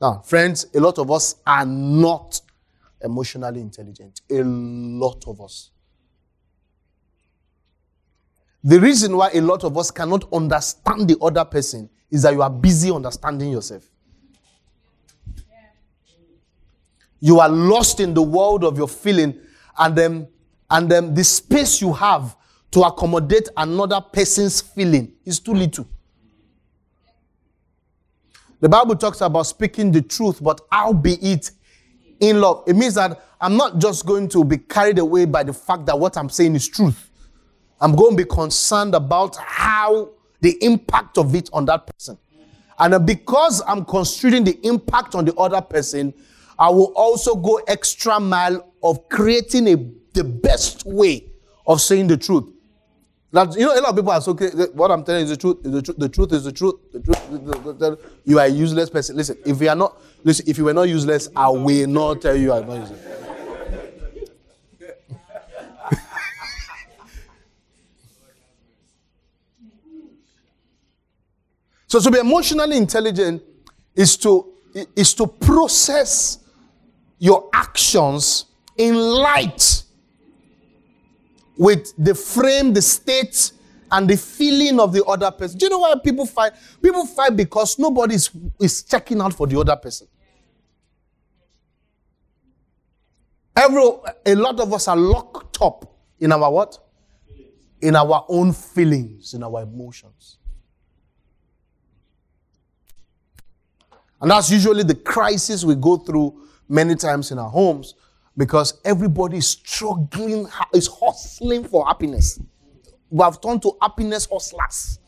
[0.00, 2.40] Now, friends, a lot of us are not
[3.00, 4.20] emotionally intelligent.
[4.30, 5.70] A lot of us.
[8.62, 12.42] The reason why a lot of us cannot understand the other person is that you
[12.42, 13.84] are busy understanding yourself.
[17.24, 19.40] You are lost in the world of your feeling,
[19.78, 20.28] and then
[20.70, 22.36] and then the space you have
[22.72, 25.88] to accommodate another person's feeling is too little.
[28.60, 31.50] The Bible talks about speaking the truth, but how be it
[32.20, 32.64] in love.
[32.66, 35.98] It means that I'm not just going to be carried away by the fact that
[35.98, 37.08] what I'm saying is truth.
[37.80, 40.10] I'm going to be concerned about how
[40.42, 42.18] the impact of it on that person.
[42.78, 46.12] And uh, because I'm considering the impact on the other person,
[46.58, 49.76] I will also go extra mile of creating a,
[50.12, 51.26] the best way
[51.66, 52.48] of saying the truth.
[53.32, 55.36] That, you know, a lot of people are so, okay, what I'm telling you is
[55.36, 55.56] the truth.
[55.64, 55.98] The, truth.
[55.98, 56.76] the truth is the truth.
[56.92, 57.30] The truth.
[57.30, 59.16] The, the, you are a useless person.
[59.16, 62.36] Listen, if you are not, listen, if you were not useless, I will not tell
[62.36, 63.00] you are not useless.
[71.88, 73.42] so to be emotionally intelligent
[73.96, 74.52] is to
[74.94, 76.43] is to process
[77.18, 78.46] your actions
[78.76, 79.82] in light
[81.56, 83.52] with the frame, the state,
[83.90, 85.58] and the feeling of the other person.
[85.58, 86.52] Do you know why people fight?
[86.82, 90.08] People fight because nobody is, is checking out for the other person.
[93.56, 93.82] Every,
[94.26, 96.78] a lot of us are locked up in our what?
[97.80, 100.38] In our own feelings, in our emotions.
[104.20, 107.94] And that's usually the crisis we go through many times in our homes
[108.36, 112.40] because everybody is struggling, is hustling for happiness.
[113.10, 114.98] We have turned to happiness hustlers.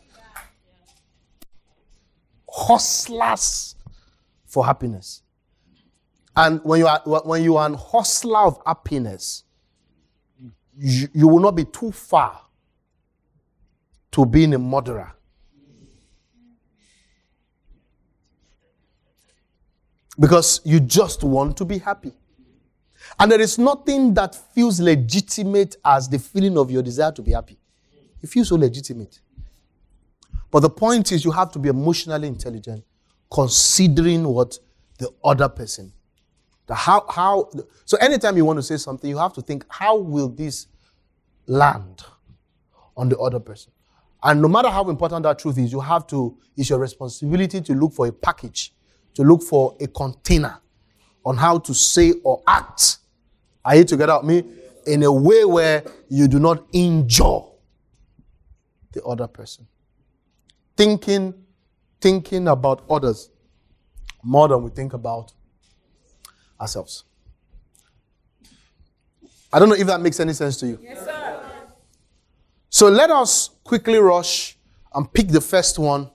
[2.49, 3.75] Hustlers
[4.47, 5.23] for happiness.
[6.37, 9.45] And when you are when you are an hustler of happiness,
[10.77, 12.43] you, you will not be too far
[14.13, 15.13] to being a murderer.
[20.19, 22.12] Because you just want to be happy.
[23.19, 27.33] And there is nothing that feels legitimate as the feeling of your desire to be
[27.33, 27.59] happy.
[28.23, 29.21] It feels so legitimate.
[30.51, 32.85] But the point is, you have to be emotionally intelligent,
[33.31, 34.59] considering what
[34.99, 35.93] the other person.
[36.67, 37.51] The how, how,
[37.85, 40.67] so anytime you want to say something, you have to think, how will this
[41.47, 42.03] land
[42.97, 43.73] on the other person?
[44.23, 47.75] And no matter how important that truth is, you have to, it's your responsibility to
[47.75, 48.73] look for a package,
[49.17, 50.61] to look for a container
[51.25, 52.99] on how to say or act.
[53.64, 54.53] Are you together with me?
[54.87, 57.41] In a way where you do not injure
[58.93, 59.67] the other person.
[60.77, 61.35] Thinking,
[62.01, 63.31] thinking about others
[64.23, 65.33] more than we think about
[66.61, 67.05] ourselves.
[69.53, 70.79] I don't know if that makes any sense to you.
[70.83, 71.41] Yes, sir.
[72.69, 74.59] So let us quickly rush
[74.95, 76.11] and pick the first one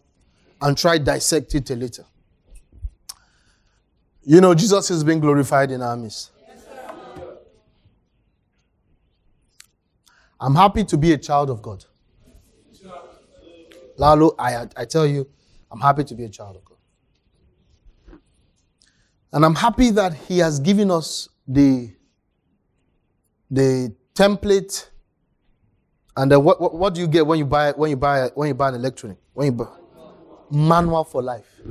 [0.62, 2.06] and try dissect it a little.
[4.24, 6.32] You know, Jesus is being glorified in our midst.
[10.39, 11.86] I'm happy to be a child of God.
[13.97, 15.28] Lalo, I, I tell you,
[15.72, 18.19] I'm happy to be a child of God.
[19.34, 21.91] And I'm happy that He has given us the,
[23.49, 24.89] the template.
[26.17, 28.53] And what, what, what, do you get when you buy when you buy when you
[28.53, 29.17] buy an electronic?
[29.34, 29.67] When you buy
[30.51, 31.61] manual for life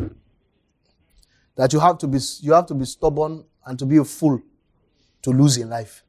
[1.61, 4.41] that you have to be you have to be stubborn and to be a fool
[5.21, 6.03] to lose in life.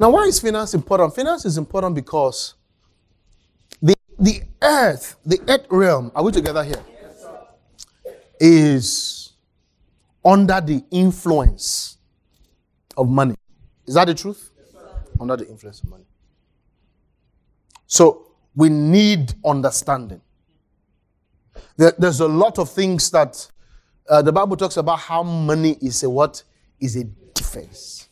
[0.00, 1.14] Now, why is finance important?
[1.14, 2.54] Finance is important because
[3.80, 6.82] the, the earth, the earth realm, are we together here?
[8.40, 9.34] Is
[10.24, 11.98] under the influence
[12.96, 13.36] of money.
[13.86, 14.49] Is that the truth?
[15.20, 16.06] Under the influence of money.
[17.86, 20.20] So we need understanding.
[21.76, 23.48] There, there's a lot of things that
[24.08, 26.42] uh, the Bible talks about how money is a what?
[26.80, 28.08] Is a defense.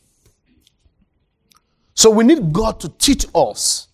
[1.93, 3.87] So we need God to teach us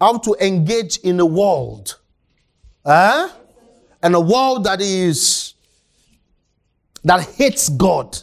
[0.00, 1.98] how to engage in a world.
[2.84, 3.28] Eh?
[4.02, 5.54] And a world that is
[7.04, 8.18] that hates God.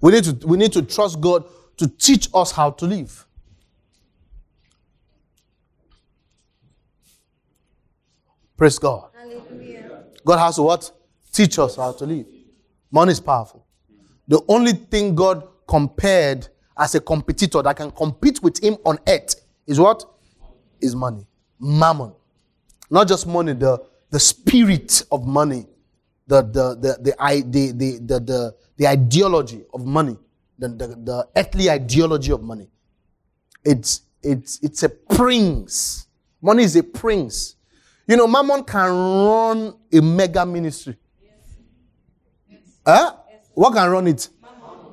[0.00, 1.44] We need to, we need to trust God
[1.76, 3.26] to teach us how to live.
[8.56, 9.08] Praise God.
[10.24, 10.90] God has to what?
[11.32, 12.26] Teach us how to live.
[12.90, 13.66] Money is powerful.
[14.28, 19.34] The only thing God compared as a competitor that can compete with him on earth
[19.66, 20.04] is what?
[20.80, 21.26] Is money.
[21.58, 22.12] Mammon.
[22.90, 25.66] Not just money, the, the spirit of money,
[26.26, 30.16] the, the, the, the, the, the, the, the, the ideology of money,
[30.62, 32.68] the, the, the earthly ideology of money.
[33.64, 36.06] It's, it's, it's a prince.
[36.40, 37.56] Money is a prince.
[38.06, 40.96] You know, Mammon can run a mega ministry.
[42.86, 43.14] Huh?
[43.54, 44.28] What can run it?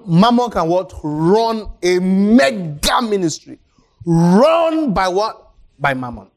[0.07, 0.93] Mammon can what?
[1.03, 3.59] Run a mega ministry.
[4.05, 5.51] Run by what?
[5.77, 6.29] By Mammon.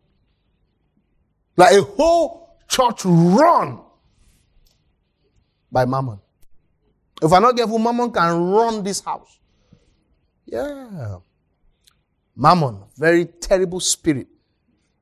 [1.57, 3.81] Like a whole church run
[5.71, 6.21] by Mammon.
[7.23, 9.39] If I'm not careful, Mammon can run this house.
[10.45, 11.19] Yeah.
[12.35, 14.27] Mammon, very terrible spirit.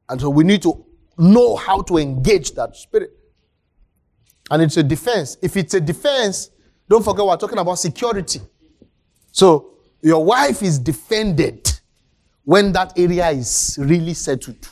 [0.09, 0.85] And so we need to
[1.17, 3.11] know how to engage that spirit.
[4.51, 5.39] And it's a defense.
[5.41, 6.51] If it's a defense,
[6.89, 8.41] don't forget we're talking about security.
[9.33, 11.71] So your wife is defended
[12.45, 14.69] when that area is really settled.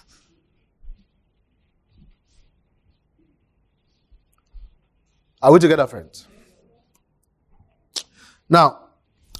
[5.40, 6.27] Are we together, friends?
[8.48, 8.80] Now,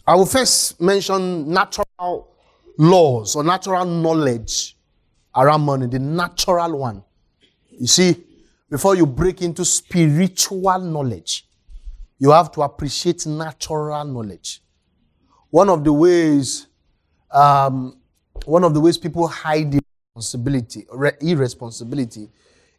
[0.07, 2.29] I will first mention natural
[2.79, 4.77] laws or natural knowledge
[5.35, 7.03] around money, the natural one.
[7.71, 8.25] You see,
[8.71, 11.47] before you break into spiritual knowledge,
[12.19, 14.63] you have to appreciate natural knowledge.
[15.51, 16.67] One of the ways,
[17.31, 17.99] um,
[18.45, 19.79] one of the ways people hide
[20.15, 22.29] responsibility, re- irresponsibility,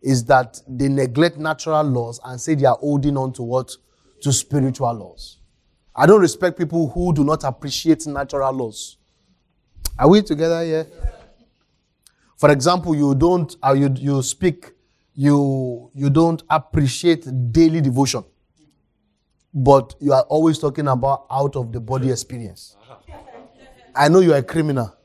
[0.02, 3.72] is that they neglect natural laws and say they are holding on to what?
[4.22, 5.39] To spiritual laws.
[6.00, 8.96] I don't respect people who do not appreciate natural laws.
[9.98, 10.88] Are we together here?
[12.38, 14.72] For example, you don't, uh, you, you speak,
[15.14, 18.24] you, you don't appreciate daily devotion,
[19.54, 22.78] but you are always talking about out of the body experience.
[23.94, 24.96] I know you are a criminal.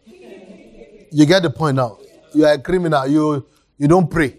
[1.11, 1.99] You get the point now.
[2.33, 3.05] You are a criminal.
[3.09, 3.45] You,
[3.79, 4.39] you don't pray.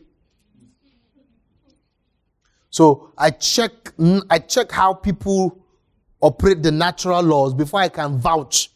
[2.70, 3.92] So I check,
[4.30, 5.65] I check how people
[6.26, 8.72] operate the natural laws before I can vouch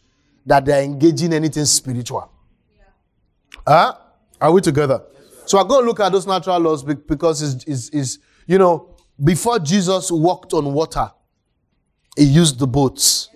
[0.46, 2.32] that they're engaging anything spiritual.
[3.68, 3.96] Huh?
[4.40, 5.02] Are we together?
[5.48, 8.96] So I'm going to look at those natural laws because it's, it's, it's, you know,
[9.22, 11.12] before Jesus walked on water,
[12.16, 13.30] he used the boats.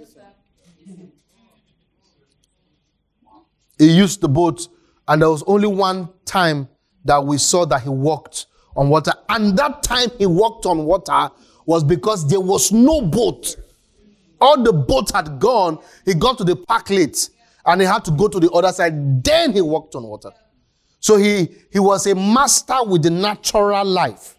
[3.79, 4.69] He used the boats,
[5.07, 6.69] and there was only one time
[7.03, 8.45] that we saw that he walked
[8.75, 9.13] on water.
[9.27, 11.31] And that time he walked on water
[11.65, 13.55] was because there was no boat.
[14.43, 15.79] All the boats had gone.
[16.03, 17.29] He got to the park late
[17.65, 19.23] and he had to go to the other side.
[19.23, 20.31] Then he walked on water.
[20.99, 24.35] So he, he was a master with the natural life.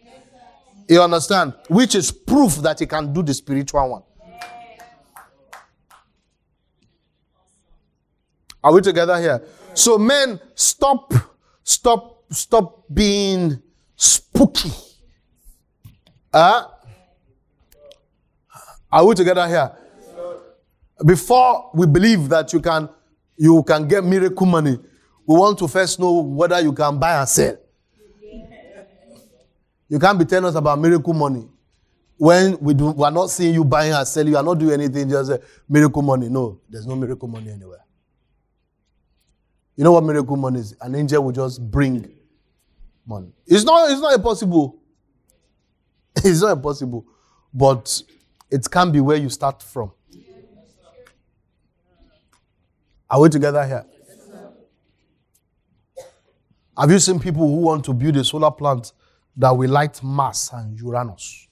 [0.91, 1.55] You understand?
[1.69, 4.03] Which is proof that he can do the spiritual one.
[8.63, 9.43] Are we together here?
[9.73, 11.15] So men, stop,
[11.63, 13.59] stop, stop being
[13.97, 14.71] spooky.
[16.31, 16.65] Uh,
[18.93, 19.79] are we together here?
[21.05, 22.89] Before we believe that you can
[23.37, 24.79] you can get miracle money,
[25.27, 27.57] we want to first know whether you can buy and sell.
[29.89, 31.47] You can't be telling us about miracle money
[32.17, 34.33] when we do we are not seeing you buying and selling.
[34.33, 35.09] You are not doing anything.
[35.09, 35.39] Just uh,
[35.69, 36.29] miracle money.
[36.29, 37.85] No, there's no miracle money anywhere.
[39.77, 40.77] You know what miracle money is?
[40.81, 42.09] An angel will just bring
[43.07, 43.33] money.
[43.47, 43.91] It's not.
[43.91, 44.81] It's not impossible.
[46.25, 47.05] It's not impossible,
[47.53, 48.03] but
[48.51, 49.91] it can be where you start from.
[53.15, 53.87] Are we together here?
[56.77, 58.93] Have you seen people who want to build a solar plant
[59.37, 61.47] that will light Mars and Uranus?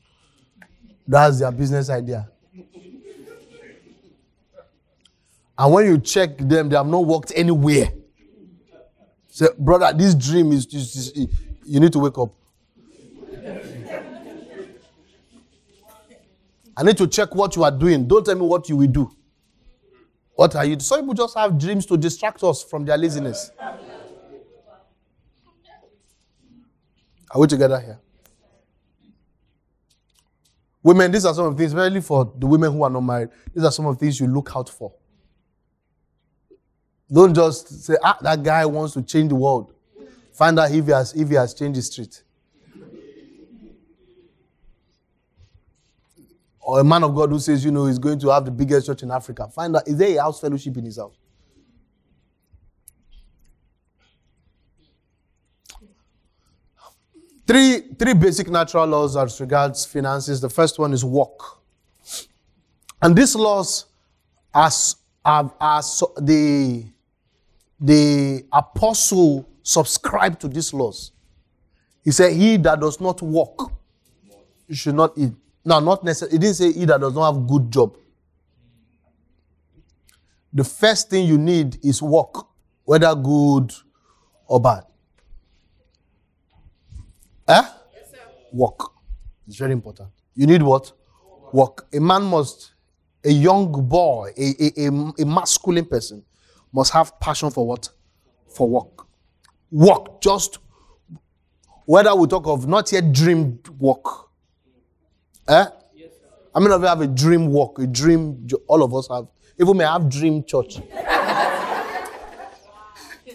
[1.07, 2.29] That's their business idea.
[5.57, 7.93] And when you check them, they have not worked anywhere.
[9.29, 11.29] Say, brother, this dream is, is, is
[11.65, 12.35] you need to wake up.
[16.77, 18.09] I need to check what you are doing.
[18.09, 19.13] Don't tell me what you will do.
[20.35, 20.79] What are you?
[20.81, 23.51] Some people just have dreams to distract us from their laziness.
[27.31, 27.99] Are we together here?
[30.83, 33.29] Women, these are some of the things, especially for the women who are not married,
[33.55, 34.93] these are some of the things you look out for.
[37.11, 39.73] Don't just say, ah, that guy wants to change the world.
[40.33, 42.23] Find out if he has, if he has changed the street.
[46.63, 48.87] Or a man of God who says, you know, he's going to have the biggest
[48.87, 49.49] church in Africa.
[49.49, 51.17] Find out, is there a house fellowship in his house?
[57.45, 60.41] Three, three basic natural laws as regards finances.
[60.41, 61.39] The first one is work.
[63.03, 63.87] And these laws
[64.55, 64.71] are,
[65.25, 66.85] are, are so, the,
[67.81, 71.11] the apostle subscribed to these laws.
[72.05, 73.73] He said, He that does not work,
[74.71, 75.33] should not eat.
[75.65, 76.37] No, not necessarily.
[76.37, 77.97] it didn't say he that does not have good job.
[80.53, 82.47] The first thing you need is work,
[82.85, 83.73] whether good
[84.47, 84.85] or bad.
[87.49, 87.63] Eh?
[88.53, 88.91] Work.
[89.49, 90.11] It's very important.
[90.35, 90.93] You need what?
[91.53, 91.87] Work.
[91.95, 92.73] A man must,
[93.25, 96.23] a young boy, a, a, a, a masculine person
[96.73, 97.89] must have passion for what?
[98.49, 99.07] For work.
[99.71, 100.21] Work.
[100.21, 100.59] Just
[101.87, 104.05] whether we talk of not yet dreamed work.
[105.49, 105.65] Eh?
[106.55, 108.47] Many of you have a dream walk, a dream?
[108.67, 109.27] All of us have.
[109.59, 110.81] Even may have dream church.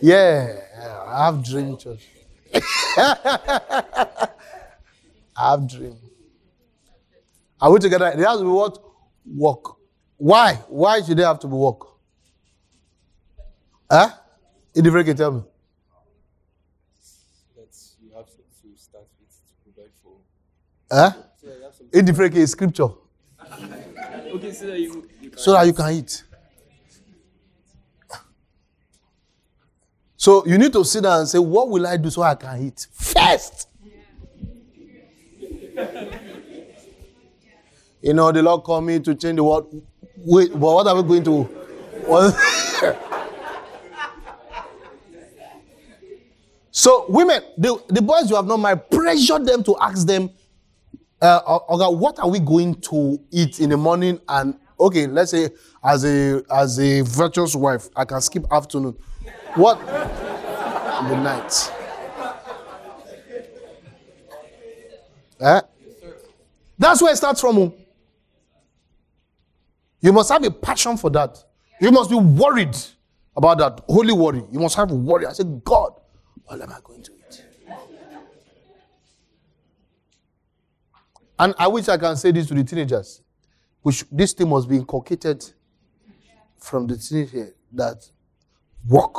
[0.02, 0.60] yeah,
[1.08, 2.08] I have dream church.
[2.98, 4.30] I
[5.36, 5.96] have dream.
[7.60, 8.14] Are we together?
[8.16, 8.78] There has to be what?
[9.26, 9.80] Walk.
[10.18, 10.54] Why?
[10.68, 11.80] Why should they have to be work?
[13.90, 14.10] Huh?
[14.76, 15.42] Indifferent can tell me.
[17.56, 20.18] that you have to start with to provide for.
[20.92, 21.12] Huh?
[21.94, 22.90] Indifferent is scripture.
[24.34, 26.24] okay, so that you, you can So that you can eat.
[30.16, 32.64] So you need to sit down and say, What will I do so I can
[32.68, 32.88] eat?
[32.92, 33.68] First.
[38.00, 39.82] You know, the Lord called me to change the world.
[40.18, 41.50] Wait, but what are we going to?
[46.78, 50.30] So, women, the, the boys you have not married, pressure them to ask them,
[51.22, 54.20] uh, Oga, what are we going to eat in the morning?
[54.28, 55.50] And okay, let's say
[55.84, 58.96] as a as a virtuous wife, I can skip afternoon.
[59.56, 61.72] What in the night?
[65.40, 65.62] Eh?
[66.80, 67.58] That's where it starts from.
[67.58, 67.74] oh.
[70.02, 71.44] You must have a passion for that.
[71.82, 72.76] You must be worried
[73.36, 73.82] about that.
[73.88, 74.44] Holy worry.
[74.52, 75.26] You must have worry.
[75.26, 75.94] I said, God,
[76.46, 77.44] what am I going to eat?
[81.40, 83.22] And I wish I can say this to the teenagers.
[83.82, 85.46] Which this thing must be inculcated
[86.58, 88.10] from the teenager that
[88.88, 89.14] work.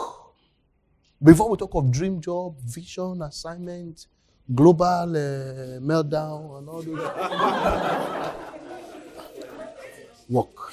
[1.23, 4.07] Before we talk of dream job, vision, assignment,
[4.55, 6.99] global uh, meltdown, and all those.
[10.29, 10.73] work.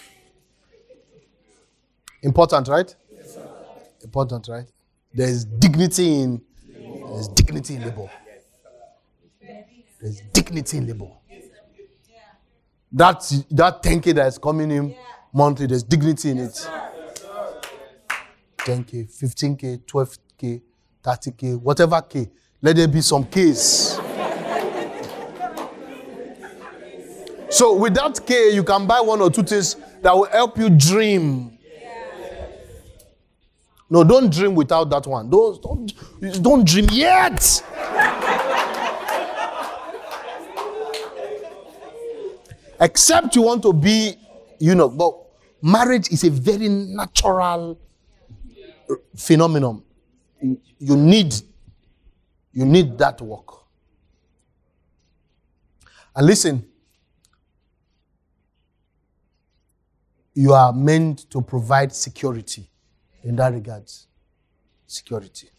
[2.21, 2.95] Important, right?
[4.03, 4.65] Important, right?
[5.13, 6.41] There's dignity in
[7.15, 8.09] there's dignity in labor.
[10.01, 11.11] There's dignity in labor.
[12.95, 13.19] That
[13.51, 14.95] that 10k that is coming in
[15.33, 16.69] monthly, there's dignity in it.
[18.59, 20.61] 10k, 15k, 12k,
[21.03, 22.29] 30k, whatever k.
[22.61, 23.99] Let there be some K's.
[27.47, 30.69] So with that K, you can buy one or two things that will help you
[30.69, 31.57] dream.
[33.89, 35.29] No, don't dream without that one.
[35.29, 37.63] Don't, don't, don't dream yet.
[42.79, 44.15] Except you want to be,
[44.59, 45.13] you know, but
[45.61, 47.79] marriage is a very natural
[49.15, 49.81] phenomenon.
[50.41, 51.33] You need,
[52.51, 53.47] you need that work.
[56.15, 56.65] And listen,
[60.33, 62.69] you are meant to provide security
[63.23, 63.89] in that regard.
[64.85, 65.49] Security.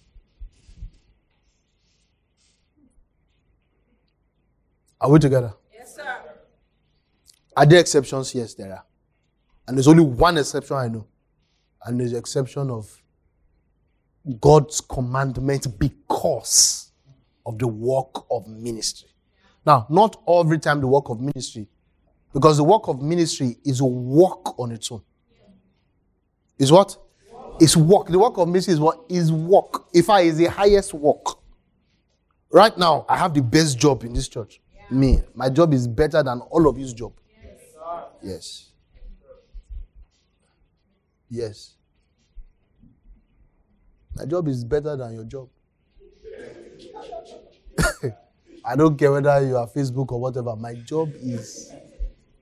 [5.01, 5.53] Are we together?
[7.57, 8.34] Are there exceptions?
[8.34, 8.84] Yes, there are.
[9.66, 11.07] And there's only one exception I know.
[11.84, 13.02] And there's the exception of
[14.40, 16.92] God's commandment because
[17.46, 19.09] of the work of ministry.
[19.64, 21.68] Now, not every time the work of ministry,
[22.32, 25.02] because the work of ministry is a work on its own.
[26.59, 26.96] Is what?
[27.61, 28.09] Is work.
[28.09, 29.00] The work of ministry is what?
[29.09, 29.86] Is work.
[29.94, 31.38] If I is the highest work.
[32.50, 34.61] Right now, I have the best job in this church.
[34.90, 35.22] Me.
[35.34, 37.12] My job is better than all of you's job.
[38.27, 38.72] Yes.
[41.31, 41.77] Yes.
[44.16, 45.49] My job is better than your job.
[48.64, 50.57] I don't care whether you are Facebook or whatever.
[50.57, 51.72] My job is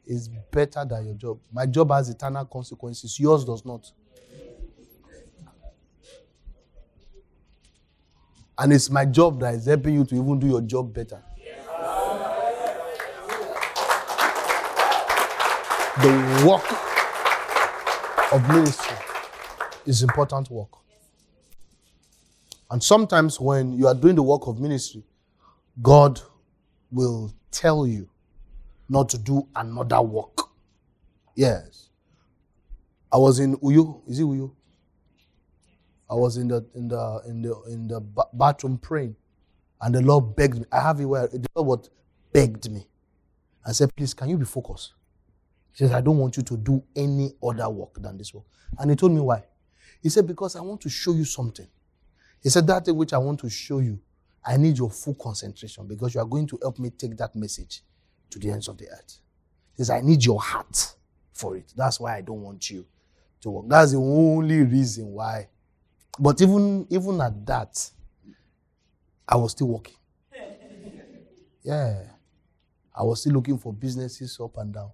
[0.07, 1.41] is better than your job.
[1.53, 3.19] My job has eternal consequences.
[3.21, 3.91] Yours does not.
[8.59, 11.23] And it's my job that is helping you to even do your job better.
[16.03, 16.65] The work
[18.33, 18.97] of ministry
[19.87, 20.71] is important work.
[22.69, 25.05] And sometimes when you are doing the work of ministry,
[25.81, 26.21] God
[26.91, 28.09] will tell you
[28.89, 30.49] not to do another work.
[31.37, 31.91] Yes.
[33.13, 34.03] I was in Uyo.
[34.09, 34.51] Is it Uyo?
[36.11, 38.01] I was in the in the in the in the
[38.33, 39.15] bathroom praying,
[39.81, 40.65] and the Lord begged me.
[40.73, 41.89] I have it where the Lord what
[42.33, 42.89] begged me.
[43.65, 44.95] I said, "Please, can you be focused?"
[45.75, 48.45] He says, "I don't want you to do any other work than this work."
[48.79, 49.45] And he told me why.
[50.01, 51.67] He said, "Because I want to show you something."
[52.43, 54.01] He said, "That thing which I want to show you,
[54.45, 57.83] I need your full concentration because you are going to help me take that message
[58.31, 59.19] to the ends of the earth."
[59.77, 60.95] He says, "I need your heart
[61.33, 61.73] for it.
[61.77, 62.87] That's why I don't want you
[63.41, 63.67] to work.
[63.69, 65.49] That's the only reason why."
[66.19, 67.91] But even even at that,
[69.29, 69.97] I was still working.
[71.63, 72.11] Yeah.
[72.95, 74.91] I was still looking for businesses up and down.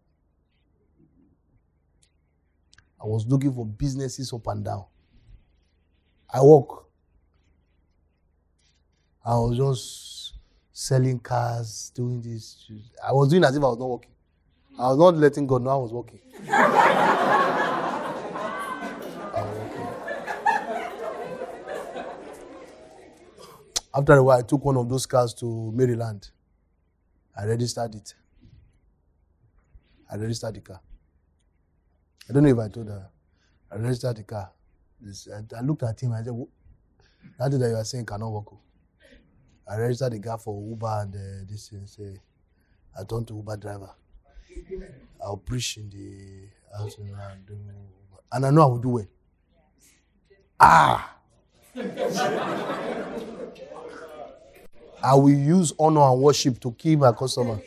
[3.03, 4.84] I was looking for businesses up and down.
[6.32, 6.84] I work.
[9.24, 10.34] I was just
[10.72, 12.70] selling cars, doing this.
[13.07, 14.11] I was doing as if I was not working.
[14.78, 16.20] I was not letting God know I was working.
[16.48, 17.72] I
[19.36, 19.86] was working.
[23.94, 26.30] After a while, I took one of those cars to Maryland.
[27.36, 28.14] I registered it.
[30.11, 30.80] I registered the car.
[32.31, 33.09] I don't know if I told her.
[33.72, 34.53] I registered the car.
[35.05, 36.12] I, I looked at him.
[36.12, 36.47] I said, "Wh-
[37.41, 38.61] "That that you are saying cannot work." oh."
[39.68, 41.85] I registered the car for Uber and uh, this thing.
[41.87, 42.14] Say,
[42.97, 43.91] I turned to Uber driver.
[45.20, 46.47] I'll preach in the
[46.78, 47.59] house and I'll do
[48.33, 49.07] and I know I will do well.
[50.61, 51.16] Ah.
[55.03, 57.59] I will use honor and worship to kill my customer.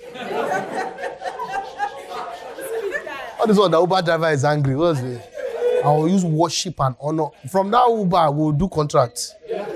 [3.43, 4.73] All this one, the Uber driver is angry.
[4.73, 5.21] What's it?
[5.83, 7.25] I will use worship and honor.
[7.51, 9.19] From that Uber, I will do contract.
[9.49, 9.67] It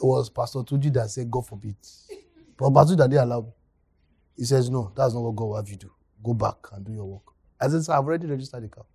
[0.00, 1.76] was Pastor Tuji that said, God forbid.
[2.56, 3.50] But Pastor Tuji didn't allow me.
[4.38, 5.90] He says, No, that's not what God will have you do.
[6.22, 7.34] Go back and do your work.
[7.60, 8.86] I said, Sir, I've already registered the car.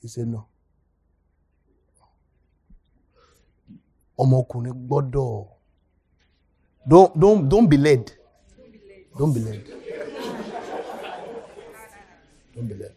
[0.00, 0.46] He said, No.
[4.22, 5.46] ọmọkùnrin gbọ́dọ̀
[6.86, 8.12] don't don't don't be led
[9.18, 9.79] don't be led
[12.54, 12.94] don't be led.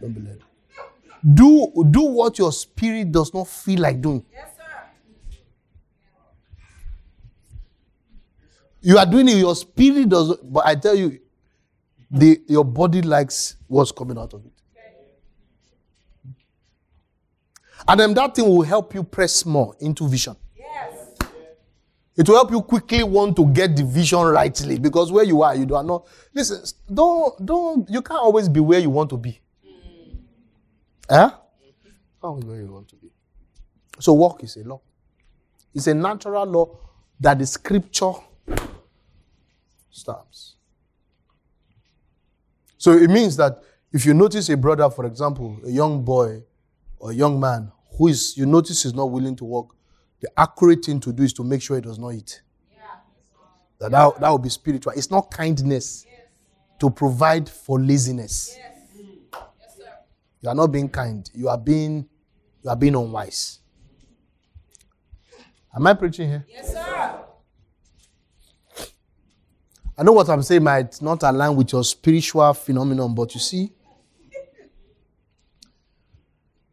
[0.00, 0.38] Don't be led.
[1.34, 4.24] Do do what your spirit does not feel like doing.
[8.80, 11.18] You are doing it your spirit does but i tell you
[12.10, 14.52] the your body likes what's coming out of it.
[17.88, 20.36] And then that thing will help you press more into vision
[22.16, 25.54] it will help you quickly want to get the vision rightly because where you are,
[25.54, 26.06] you do not.
[26.32, 26.62] Listen,
[26.92, 27.90] don't don't.
[27.90, 29.40] You can't always be where you want to be.
[31.10, 31.30] Huh?
[32.22, 33.10] Can't where you want to be.
[33.98, 34.80] So work is a law.
[35.74, 36.78] It's a natural law
[37.18, 38.12] that the scripture
[39.90, 40.54] stamps.
[42.78, 43.62] So it means that
[43.92, 46.42] if you notice a brother, for example, a young boy
[46.98, 49.73] or a young man who is you notice is not willing to work,
[50.24, 52.40] the accurate thing to do is to make sure he does not eat.
[53.78, 54.94] That, that, that would be spiritual.
[54.96, 56.06] It's not kindness
[56.78, 58.56] to provide for laziness.
[60.40, 61.30] You are not being kind.
[61.34, 62.08] You are being
[62.62, 63.58] you are being unwise.
[65.76, 66.46] Am I preaching here?
[66.48, 67.18] Yes, sir.
[69.98, 73.73] I know what I'm saying might not align with your spiritual phenomenon, but you see,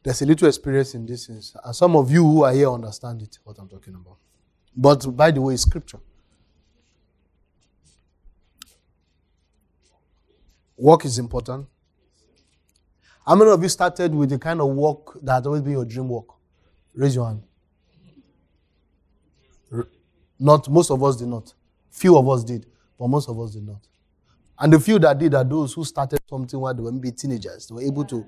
[0.04, 3.22] there's a little experience in this, things, and some of you who are here understand
[3.22, 4.18] it, what I'm talking about.
[4.76, 6.00] But by the way, scripture.
[10.78, 11.68] Work is important.
[13.26, 15.86] How many of you started with the kind of work that has always been your
[15.86, 16.26] dream work?
[16.96, 17.44] Raise your hand.
[20.40, 21.54] Not most of us did not.
[21.92, 22.66] Few of us did,
[22.98, 23.88] but most of us did not.
[24.58, 27.68] And the few that did are those who started something while they were maybe teenagers.
[27.68, 28.26] They were able to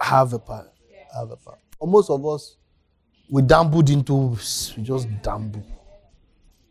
[0.00, 0.68] have a part.
[1.14, 1.58] Have a part.
[1.78, 2.56] But most of us,
[3.30, 4.36] we dabbled into,
[4.76, 5.64] we just dabble.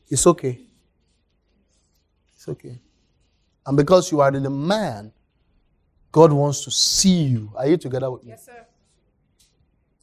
[0.09, 0.59] It's okay.
[2.35, 2.79] It's okay.
[3.65, 5.11] And because you are the man,
[6.11, 7.51] God wants to see you.
[7.55, 8.31] Are you together with me?
[8.31, 8.65] Yes, sir.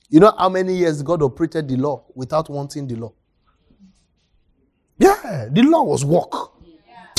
[0.09, 3.12] You know how many years God operated the law without wanting the law?
[4.99, 6.32] Yeah, the law was work.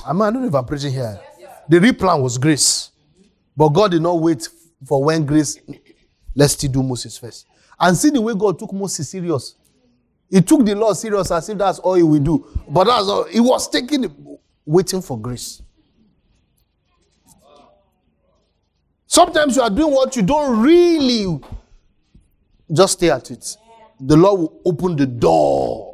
[0.05, 1.19] I mean, I don't know if I'm preaching here.
[1.67, 2.91] The real plan was grace.
[3.55, 4.47] But God did not wait
[4.85, 5.59] for when grace,
[6.35, 7.47] let's still do Moses first.
[7.79, 9.55] And see the way God took Moses serious.
[10.29, 12.45] He took the law serious as if that's all he will do.
[12.69, 13.23] But that's all.
[13.25, 15.61] He was taking, waiting for grace.
[19.07, 21.39] Sometimes you are doing what you don't really
[22.71, 23.57] just stay at it.
[23.99, 25.89] The Lord will open the door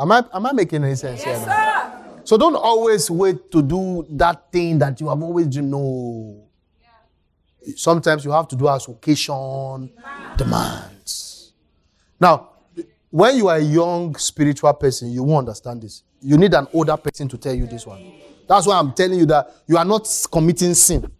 [0.00, 1.34] Am I am I making any sense here?
[1.46, 2.22] now?
[2.24, 5.70] So don't always wait to do that thing that you have always dreamed.
[5.70, 6.48] No.
[7.76, 9.92] Sometimes you have to do as occasion
[10.36, 11.52] demands.
[12.18, 12.48] Now,
[13.10, 16.02] when you are a young spiritual person, you won't understand this.
[16.22, 18.00] You need an older person to tell you this one.
[18.48, 21.10] That's why I'm telling you that you are not committing sin.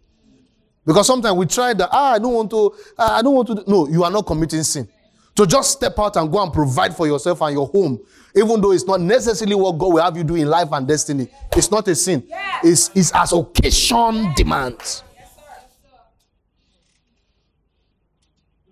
[0.85, 3.63] Because sometimes we try that, ah, I don't want to, ah, I don't want to.
[3.67, 4.87] No, you are not committing sin.
[5.35, 7.99] To just step out and go and provide for yourself and your home,
[8.35, 11.29] even though it's not necessarily what God will have you do in life and destiny,
[11.55, 12.27] it's not a sin.
[12.63, 15.03] It's, it's as occasion demands.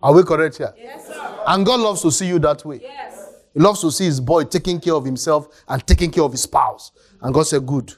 [0.02, 0.74] Are we correct here?
[0.78, 1.44] Yes, sir.
[1.48, 2.80] And God loves to see you that way.
[2.82, 3.20] Yes.
[3.54, 6.44] He loves to see his boy taking care of himself and taking care of his
[6.44, 6.92] spouse.
[7.22, 7.94] And God said, Good.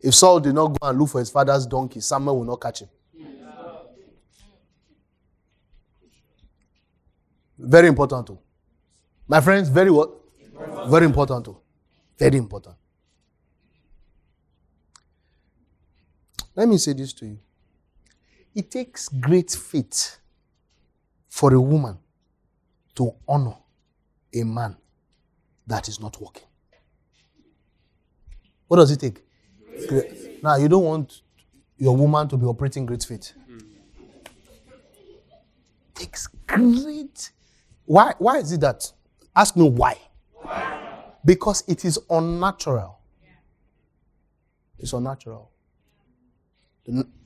[0.00, 2.80] If Saul did not go and look for his father's donkey, Samuel will not catch
[2.80, 2.88] him.
[7.58, 8.38] Very important too.
[9.28, 10.10] My friends, very what?
[10.88, 11.58] Very important too.
[12.18, 12.74] Very important.
[16.56, 17.38] Let me say this to you.
[18.54, 20.18] It takes great faith
[21.28, 21.98] for a woman
[22.96, 23.56] to honor
[24.34, 24.76] a man
[25.66, 26.44] that is not working.
[28.66, 29.22] What does it take?
[29.88, 30.42] Great.
[30.42, 31.22] Now, you don't want
[31.76, 33.32] your woman to be operating great faith.
[35.94, 37.30] takes great.
[37.84, 38.90] Why, why is it that?
[39.34, 39.98] Ask me why.
[41.24, 42.98] Because it is unnatural.
[44.78, 45.50] It's unnatural.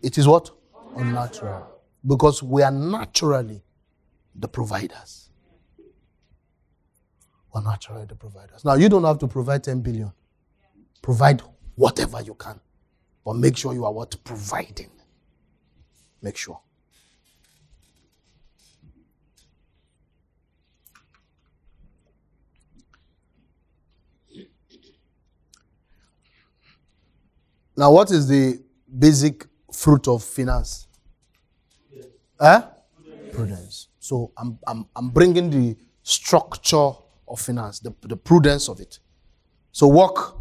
[0.03, 0.51] It is what?
[0.97, 1.67] Unnatural.
[2.07, 3.63] Because we are naturally
[4.35, 5.31] the providers.
[7.53, 8.65] We're naturally the providers.
[8.65, 10.13] Now, you don't have to provide 10 billion.
[11.03, 11.43] Provide
[11.77, 12.61] whatever you can.
[13.25, 14.17] But make sure you are what?
[14.25, 14.91] Providing.
[16.21, 16.61] Make sure.
[27.77, 28.63] Now, what is the
[28.99, 30.87] basic fruit of finance?
[32.41, 32.61] Eh?
[33.33, 33.89] Prudence.
[33.99, 36.91] So I'm, I'm, I'm bringing the structure
[37.27, 38.99] of finance, the, the prudence of it.
[39.73, 40.37] So work.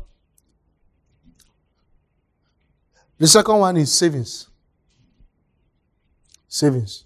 [3.18, 4.49] The second one is savings.
[6.47, 7.05] Savings.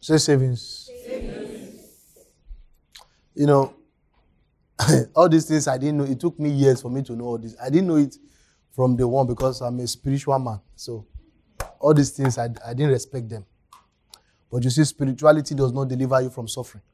[0.00, 0.90] Say savings.
[1.06, 1.80] savings.
[3.34, 3.74] You know,
[5.14, 6.04] all these things I didn't know.
[6.04, 7.54] It took me years for me to know all this.
[7.62, 8.16] I didn't know it
[8.78, 10.60] from the one because I'm a spiritual man.
[10.76, 11.04] So
[11.80, 13.44] all these things I, I didn't respect them.
[14.52, 16.84] But you see, spirituality does not deliver you from suffering.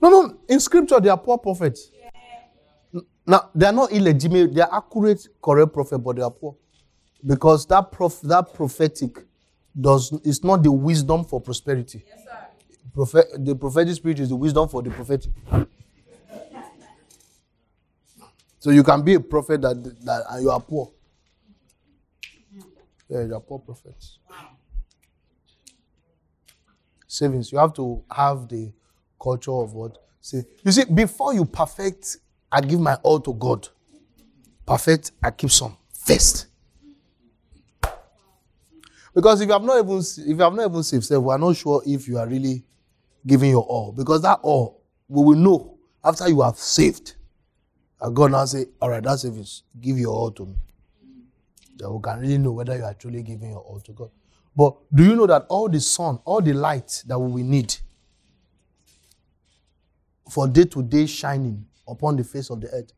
[0.00, 0.38] No, no.
[0.48, 1.90] In scripture, they are poor prophets.
[3.26, 4.54] Now, they are not illegitimate.
[4.54, 6.54] They are accurate, correct prophet, but they are poor.
[7.26, 9.18] Because that prof, that prophetic
[9.78, 12.04] does is not the wisdom for prosperity.
[12.06, 12.46] Yes, sir.
[12.94, 15.32] Prophet, the prophetic spirit is the wisdom for the prophetic.
[18.66, 20.90] So you can be a prophet that, that and you are poor.
[23.08, 24.18] Yeah, you are poor prophets.
[27.06, 27.52] Savings.
[27.52, 28.72] You have to have the
[29.22, 29.98] culture of what?
[30.20, 32.16] See, you see, before you perfect,
[32.50, 33.68] I give my all to God.
[34.66, 36.48] Perfect, I keep some first.
[39.14, 41.38] Because if you have not even if you have not even saved self, we are
[41.38, 42.64] not sure if you are really
[43.24, 43.92] giving your all.
[43.92, 47.15] Because that all we will know after you have saved.
[48.00, 49.62] And God now say, All right, that's savings.
[49.80, 50.54] Give your all to me.
[51.76, 54.10] Then we can really know whether you are truly giving your all to God.
[54.56, 57.74] But do you know that all the sun, all the light that we need
[60.30, 62.92] for day to day shining upon the face of the earth,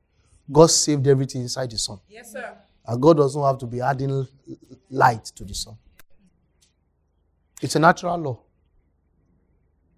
[0.51, 1.99] God saved everything inside the sun.
[2.09, 2.57] Yes, sir.
[2.87, 4.27] And God doesn't have to be adding
[4.89, 5.77] light to the sun.
[7.61, 8.41] It's a natural law.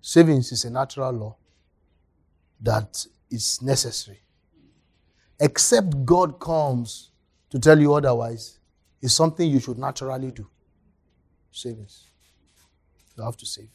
[0.01, 1.37] Savings is a natural law
[2.61, 4.21] that is necessary.
[5.41, 7.11] Except God comes
[7.49, 8.59] to tell you otherwise,
[9.01, 10.47] it's something you should naturally do.
[11.51, 12.05] Savings.
[13.17, 13.71] You have to save.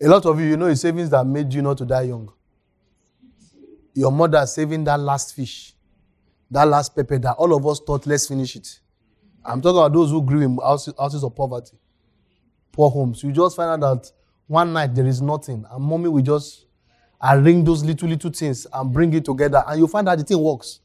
[0.00, 2.32] A lot of you, you know, it's savings that made you not to die young.
[3.94, 5.74] Your mother saving that last fish,
[6.50, 8.78] that last pepper that all of us thought, let's finish it.
[9.44, 11.76] I'm talking about those who grew in houses, houses of poverty,
[12.70, 13.22] poor homes.
[13.24, 14.12] You just find out that
[14.46, 16.66] one night there is nothing, and mommy will just
[17.22, 20.38] arrange those little little things and bring it together and you find that the thing
[20.38, 20.80] works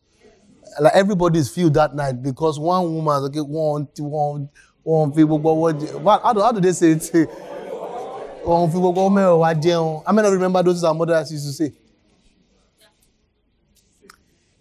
[0.80, 4.50] like everybody's feel that night because one woman okay one one
[4.84, 7.12] one fi gbogbo ọwọ jẹ how do how do they say it
[8.46, 11.32] one fi gbogbo ọmọ ẹ wa jẹun how many of you remember those our mothers
[11.32, 11.72] used to say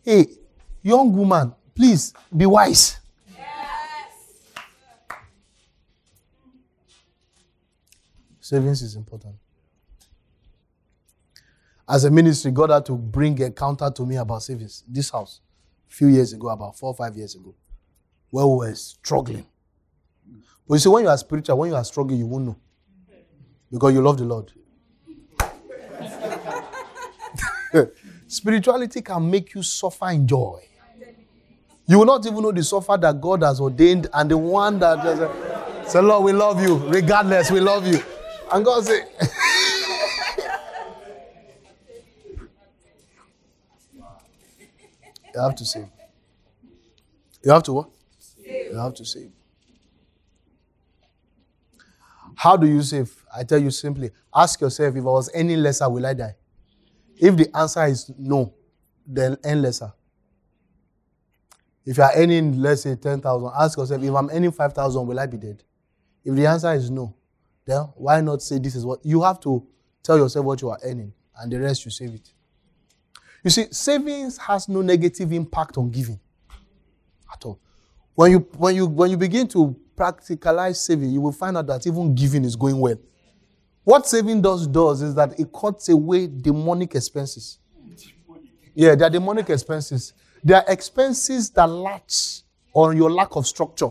[0.04, 0.26] hey
[0.82, 2.98] young woman please be wise.
[8.40, 9.36] Savings is important.
[11.88, 14.84] As a ministry, God had to bring a counter to me about savings.
[14.88, 15.40] This house,
[15.90, 17.54] a few years ago, about four or five years ago,
[18.30, 19.46] where we were struggling.
[20.68, 22.56] But you see, when you are spiritual, when you are struggling, you won't know.
[23.70, 24.52] Because you love the Lord.
[28.26, 30.60] Spirituality can make you suffer in joy.
[31.86, 35.02] You will not even know the suffer that God has ordained and the one that
[35.02, 36.76] just say, Lord, we love you.
[36.88, 38.00] Regardless, we love you.
[38.52, 39.04] And God say,
[45.34, 45.88] You have to save.
[47.44, 47.90] You have to what?
[48.44, 49.30] You have to save.
[52.36, 53.14] How do you save?
[53.34, 56.34] I tell you simply ask yourself if I was any lesser, will I die?
[57.16, 58.54] If the answer is no,
[59.06, 59.92] then earn lesser.
[61.84, 65.26] If you are earning, let's say, 10,000, ask yourself if I'm earning 5,000, will I
[65.26, 65.62] be dead?
[66.24, 67.14] If the answer is no,
[67.64, 69.66] then why not say this is what you have to
[70.02, 72.32] tell yourself what you are earning and the rest you save it.
[73.42, 76.20] You see, savings has no negative impact on giving
[77.32, 77.58] at all.
[78.14, 81.86] When you when you when you begin to practicalize saving, you will find out that
[81.86, 82.96] even giving is going well.
[83.84, 87.58] What saving does does is that it cuts away demonic expenses.
[88.74, 90.12] Yeah, they are demonic expenses.
[90.44, 92.42] They are expenses that latch
[92.74, 93.90] on your lack of structure.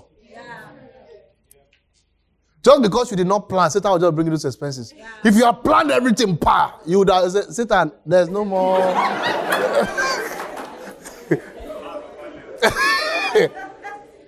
[2.64, 4.94] Just because you did not plan, Satan will just bring you those expenses.
[5.24, 8.78] If you have planned everything, pa, you would have said, Satan, there's no more.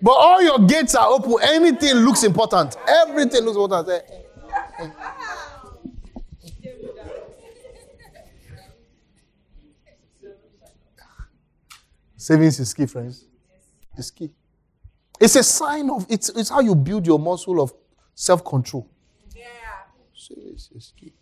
[0.01, 1.35] but all your gates are open.
[1.43, 2.75] Anything looks important.
[2.87, 3.89] Everything looks important.
[3.89, 4.01] Eh,
[4.79, 4.89] eh.
[12.17, 13.25] Savings is key, friends.
[13.95, 14.31] It's key.
[15.19, 17.73] It's a sign of it's, it's how you build your muscle of
[18.15, 18.89] self-control.
[19.35, 19.43] Yeah.
[20.13, 21.13] Savings is key.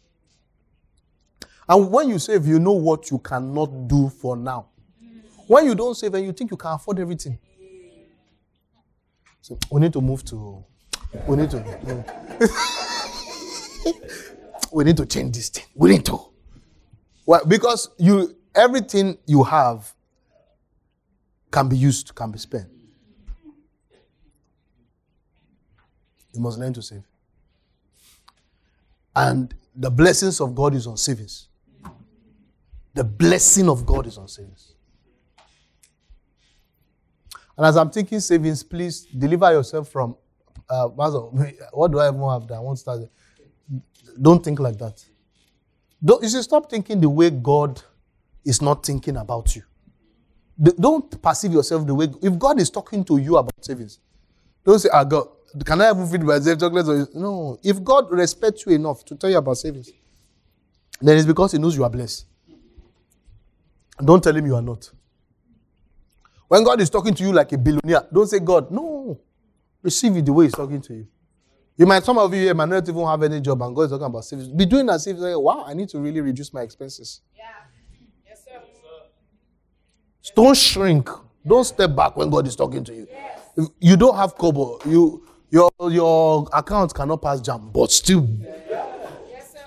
[1.68, 4.68] And when you save, you know what you cannot do for now.
[5.48, 7.38] When you don't save and you think you can afford everything.
[9.42, 10.64] So we need to move to
[11.28, 11.60] we need to
[14.72, 15.66] we need to change this thing.
[15.76, 16.20] We need to.
[17.26, 19.94] Well, because you everything you have
[21.52, 22.68] can be used, can be spent.
[26.34, 27.03] You must learn to save.
[29.16, 31.48] And the blessings of God is on savings.
[32.94, 34.74] The blessing of God is on savings.
[37.58, 40.16] And as I'm thinking savings, please deliver yourself from.
[40.70, 40.88] Uh,
[41.74, 43.02] what do I even have that I want to start?
[44.22, 45.03] Don't think like that.
[46.03, 47.82] Don't, you should stop thinking the way God
[48.44, 49.64] is not thinking about you.
[50.60, 52.08] Don't perceive yourself the way.
[52.22, 53.99] If God is talking to you about savings,
[54.66, 55.28] don't say, "Ah, God,
[55.65, 57.57] can I even feed myself chocolates?" No.
[57.64, 59.91] If God respects you enough to tell you about savings,
[60.99, 62.26] then it's because He knows you are blessed.
[64.03, 64.90] Don't tell Him you are not.
[66.48, 69.19] When God is talking to you like a billionaire, don't say, God, no.
[69.82, 71.07] Receive it the way He's talking to you.
[71.78, 73.91] You might, some of you here might not even have any job and God is
[73.91, 74.49] talking about savings.
[74.49, 77.22] Be doing that if, like, wow, I need to really reduce my expenses.
[77.36, 77.44] Yeah.
[78.28, 78.61] Yes, sir.
[80.36, 81.10] Don't shrink.
[81.48, 83.07] Don't step back when God is talking to you.
[83.10, 83.69] Yes.
[83.80, 84.78] You don't have kobo.
[84.86, 88.26] You, your, your account cannot pass jam, but still.
[88.40, 89.60] Yes, sir.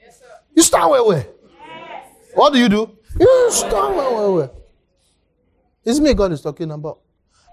[0.00, 0.26] Yes, sir.
[0.54, 1.26] You stand where, where?
[1.66, 2.04] Yes.
[2.34, 2.96] What do you do?
[3.18, 4.50] You stand where, where, where?
[5.84, 6.98] It's me God is talking about.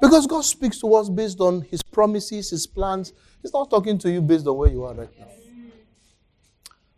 [0.01, 3.13] Because God speaks to us based on His promises, His plans.
[3.41, 5.27] He's not talking to you based on where you are right now.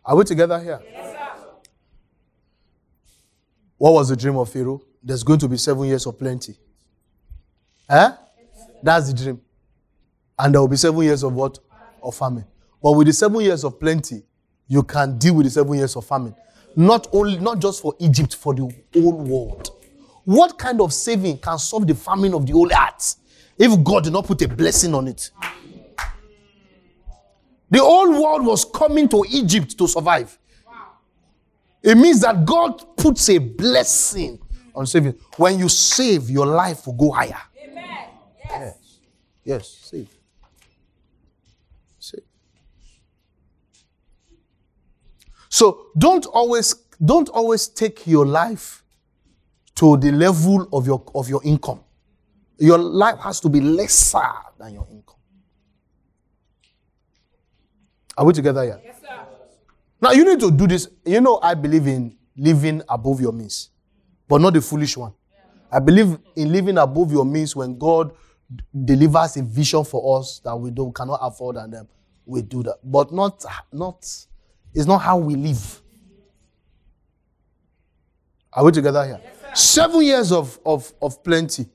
[0.04, 0.80] Are we together here?
[0.84, 1.44] Yes, sir.
[3.78, 4.82] what was the dream of Pharaoh?
[5.02, 6.56] There's going to be seven years of plenty.
[7.88, 8.10] Eh?
[8.82, 9.40] That's the dream.
[10.38, 11.58] And there will be seven years of what?
[12.02, 12.44] Of famine.
[12.82, 14.22] But with the seven years of plenty,
[14.68, 16.34] you can deal with the seven years of famine.
[16.74, 19.70] Not only, not just for Egypt, for the whole world.
[20.24, 23.16] What kind of saving can solve the famine of the whole earth
[23.56, 25.30] if God did not put a blessing on it?
[27.70, 30.38] The whole world was coming to Egypt to survive.
[31.82, 34.38] It means that God puts a blessing
[34.74, 35.14] on saving.
[35.36, 37.40] When you save, your life will go higher.
[37.62, 38.08] Amen.
[38.48, 38.98] Yes.
[39.44, 40.08] Yes, save.
[40.08, 40.15] Save.
[45.56, 48.84] So don't always don't always take your life
[49.76, 51.80] to the level of your of your income.
[52.58, 54.20] Your life has to be lesser
[54.58, 55.16] than your income.
[58.18, 58.80] Are we together here?
[58.84, 59.18] Yes, sir.
[59.98, 60.88] Now you need to do this.
[61.06, 63.70] You know, I believe in living above your means,
[64.28, 65.14] but not the foolish one.
[65.72, 68.12] I believe in living above your means when God
[68.84, 71.88] delivers a vision for us that we don't cannot afford and then
[72.26, 73.42] we do that, but not
[73.72, 74.04] not.
[74.76, 75.80] It's not how we live.
[78.52, 79.20] Are we together here?
[79.54, 81.66] Seven years of, of, of plenty.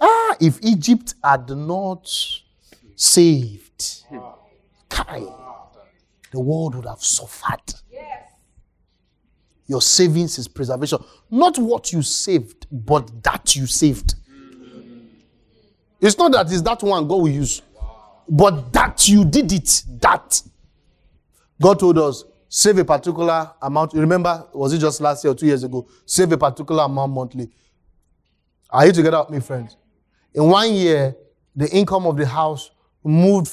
[0.00, 2.08] Ah, if Egypt had not
[2.94, 4.04] saved,
[4.88, 5.24] Kai,
[6.30, 7.74] the world would have suffered.
[9.66, 10.98] Your savings is preservation.
[11.28, 14.14] Not what you saved, but that you saved.
[16.00, 17.62] It's not that it's that one God will use,
[18.28, 19.82] but that you did it.
[20.00, 20.40] That
[21.60, 22.24] God told us,
[22.54, 23.92] save a particular amount.
[23.94, 25.88] You remember, was it just last year or two years ago?
[26.06, 27.50] Save a particular amount monthly.
[28.70, 29.76] Are you together with me, friends?
[30.32, 31.16] In one year,
[31.56, 32.70] the income of the house
[33.02, 33.50] moved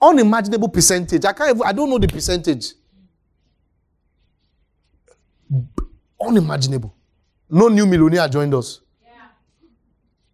[0.00, 1.24] unimaginable percentage.
[1.24, 2.72] I can't even, I don't know the percentage.
[6.20, 6.92] Unimaginable.
[7.48, 8.80] No new millionaire joined us.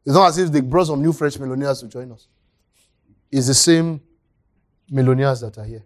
[0.06, 2.28] It's not as if they brought some new fresh millionaires to join us.
[3.30, 4.00] It's the same
[4.90, 5.84] millionaires that are here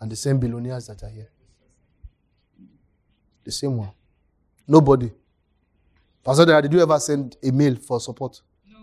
[0.00, 1.28] and the same billionaires that are here.
[3.44, 3.90] The same one.
[4.66, 5.10] Nobody.
[6.24, 8.40] Pastor, Dara, did you ever send a mail for support?
[8.70, 8.78] No.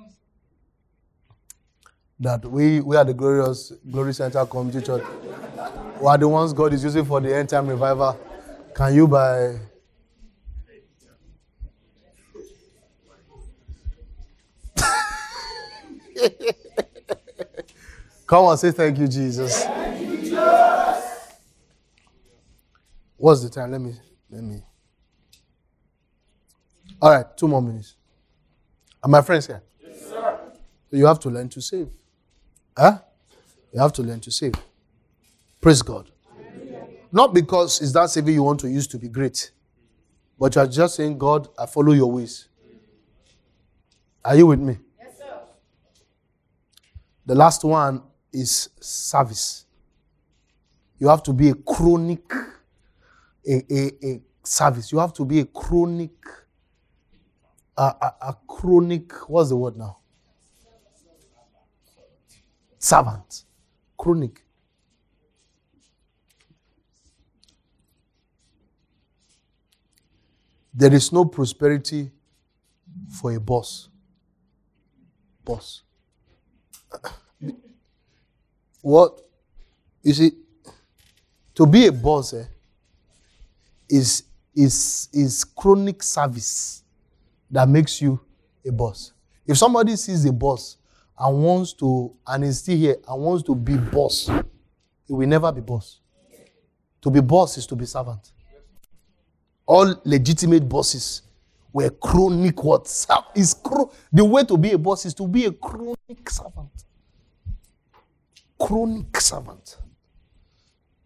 [2.20, 5.04] That we, we are the glorious Glory Center Community Church.
[6.02, 8.20] We are the ones God is using for the end time revival.
[8.76, 9.58] Can you buy?
[18.28, 19.64] Come on, say thank you, Jesus.
[23.18, 23.72] What's the time?
[23.72, 23.94] Let me
[24.30, 24.62] let me.
[27.02, 27.96] All right, two more minutes.
[29.04, 29.62] Are my friends here?
[29.82, 30.40] Yes, sir.
[30.92, 31.90] You have to learn to save.
[32.78, 33.00] Huh?
[33.74, 34.54] You have to learn to save.
[35.62, 36.10] Praise God.
[37.12, 39.52] Not because it's that saving you want to use to be great,
[40.40, 42.48] but you are just saying, God, I follow your ways.
[44.24, 44.78] Are you with me?
[45.00, 45.40] Yes, sir.
[47.26, 48.04] The last one
[48.34, 49.66] is service.
[51.00, 52.32] You have to be a chronic,
[53.48, 54.92] a, a, a service.
[54.92, 56.12] You have to be a chronic,
[57.78, 59.98] a, a, a chronic, what's the word now?
[62.80, 63.44] Servant.
[63.98, 64.44] Chronic.
[70.74, 72.12] There is no prosperity
[73.10, 73.90] for a boss.
[75.44, 75.84] Boss.
[78.82, 79.20] What?
[80.04, 80.32] You see,
[81.56, 82.46] to be a boss eh,
[83.90, 84.24] is,
[84.56, 86.84] is, is chronic service
[87.50, 88.20] that makes you
[88.66, 89.14] a boss.
[89.46, 90.78] If somebody sees a boss
[91.18, 94.30] and wants to, and is still here and wants to be boss,
[95.08, 96.02] he will never be boss.
[97.02, 98.32] To be boss is to be servant.
[99.66, 101.22] All legitimate bosses
[101.72, 102.86] were chronic what?
[103.36, 106.72] Is chro- the way to be a boss is to be a chronic servant.
[108.60, 109.78] Chronic servant.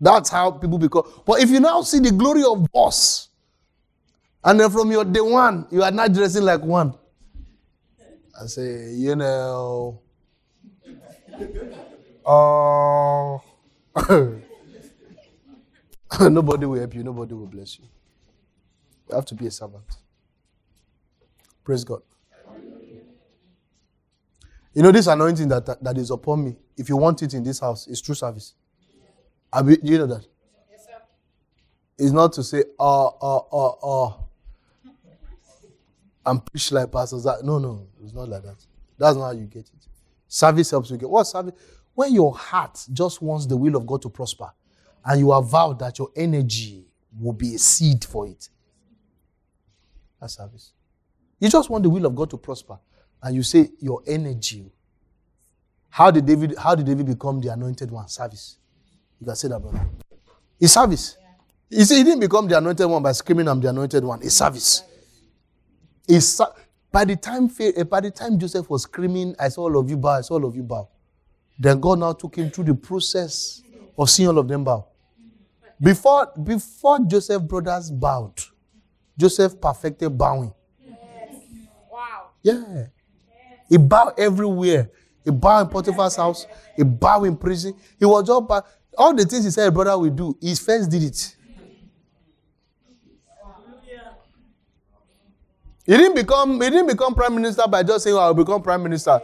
[0.01, 1.03] That's how people become.
[1.25, 3.29] But if you now see the glory of boss,
[4.43, 6.95] and then from your day one, you are not dressing like one.
[8.41, 10.01] I say, you know,
[12.25, 13.43] oh,
[16.19, 17.85] nobody will help you, nobody will bless you.
[19.07, 19.83] You have to be a servant.
[21.63, 22.01] Praise God.
[24.73, 27.43] You know, this anointing that, that, that is upon me, if you want it in
[27.43, 28.55] this house, it's true service.
[29.53, 30.25] I be, do you know that?
[30.69, 31.01] Yes, sir.
[31.97, 34.23] It's not to say, oh, oh, oh, oh,
[36.25, 37.23] and preach like pastors.
[37.23, 38.65] That no, no, it's not like that.
[38.97, 39.87] That's not how you get it.
[40.27, 41.55] Service helps you get what service?
[41.93, 44.51] When your heart just wants the will of God to prosper,
[45.03, 46.85] and you have vowed that your energy
[47.19, 48.47] will be a seed for it.
[50.19, 50.73] That's service.
[51.39, 52.79] You just want the will of God to prosper,
[53.21, 54.71] and you say your energy.
[55.89, 56.55] How did David?
[56.57, 58.07] How did David become the anointed one?
[58.07, 58.57] Service.
[59.21, 59.87] You can say that, brother.
[60.59, 61.15] It's service.
[61.69, 64.35] You see, he didn't become the anointed one by screaming, "I'm the anointed one." It's
[64.35, 64.83] service.
[66.07, 66.41] It's
[66.91, 69.95] by the time eh, by the time Joseph was screaming, "I saw all of you
[69.95, 70.89] bow, I saw all of you bow,"
[71.59, 73.61] then God now took him through the process
[73.97, 74.87] of seeing all of them bow.
[75.79, 78.33] Before before Joseph brothers bowed,
[79.17, 80.53] Joseph perfected bowing.
[81.91, 82.31] Wow.
[82.41, 82.87] Yeah.
[83.69, 84.89] He bowed everywhere.
[85.23, 86.45] He bowed in Potiphar's house.
[86.75, 87.75] He bowed in prison.
[87.97, 88.63] He was all bow.
[88.97, 90.37] All the things he said, brother, will do.
[90.41, 91.35] He first did it.
[95.85, 98.83] He didn't become he didn't become prime minister by just saying, oh, I'll become prime
[98.83, 99.19] minister.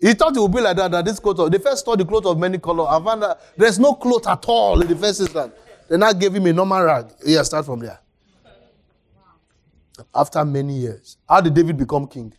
[0.00, 2.04] He thought it would be like that, that this coat of, they first saw the
[2.04, 2.86] cloth of many colors.
[2.90, 5.54] I found that there's no cloth at all in the first instance.
[5.88, 7.06] They now gave him a normal rag.
[7.24, 7.98] Yeah, start from there.
[10.14, 11.16] After many years.
[11.26, 12.32] How did David become king?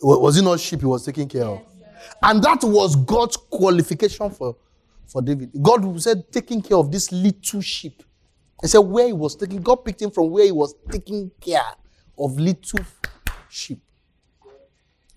[0.00, 1.60] Was he not sheep he was taking care of?
[2.22, 4.56] And that was God's qualification for,
[5.10, 5.50] for David.
[5.60, 8.02] God said, taking care of this little sheep.
[8.62, 11.62] He said, where he was taking, God picked him from where he was taking care
[12.18, 12.84] of little
[13.48, 13.82] sheep.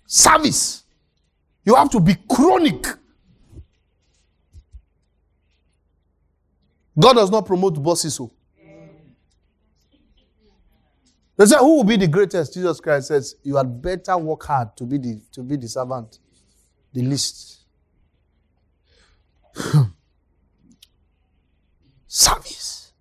[0.05, 0.83] Service.
[1.65, 2.85] You have to be chronic.
[6.99, 8.15] God does not promote bosses.
[8.15, 8.31] So.
[11.35, 12.53] They say, who will be the greatest?
[12.53, 16.19] Jesus Christ says, you had better work hard to be the, to be the servant,
[16.93, 17.62] the least.
[22.07, 22.91] Service.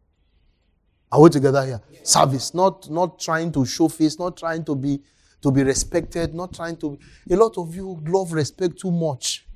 [1.10, 1.80] Are we together here?
[2.02, 2.54] Service.
[2.54, 5.00] Not, not trying to show face, not trying to be
[5.42, 6.98] to be respected, not trying to.
[7.30, 9.46] A lot of you love respect too much.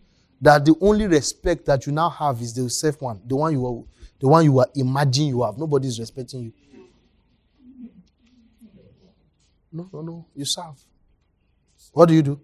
[0.40, 3.64] That the only respect that you now have is the self one, the one you
[3.66, 3.82] are,
[4.20, 5.56] the one you are imagining you have.
[5.56, 6.52] Nobody is respecting you.
[9.72, 10.26] No, no, no.
[10.34, 10.84] You serve.
[11.92, 12.40] What do you do?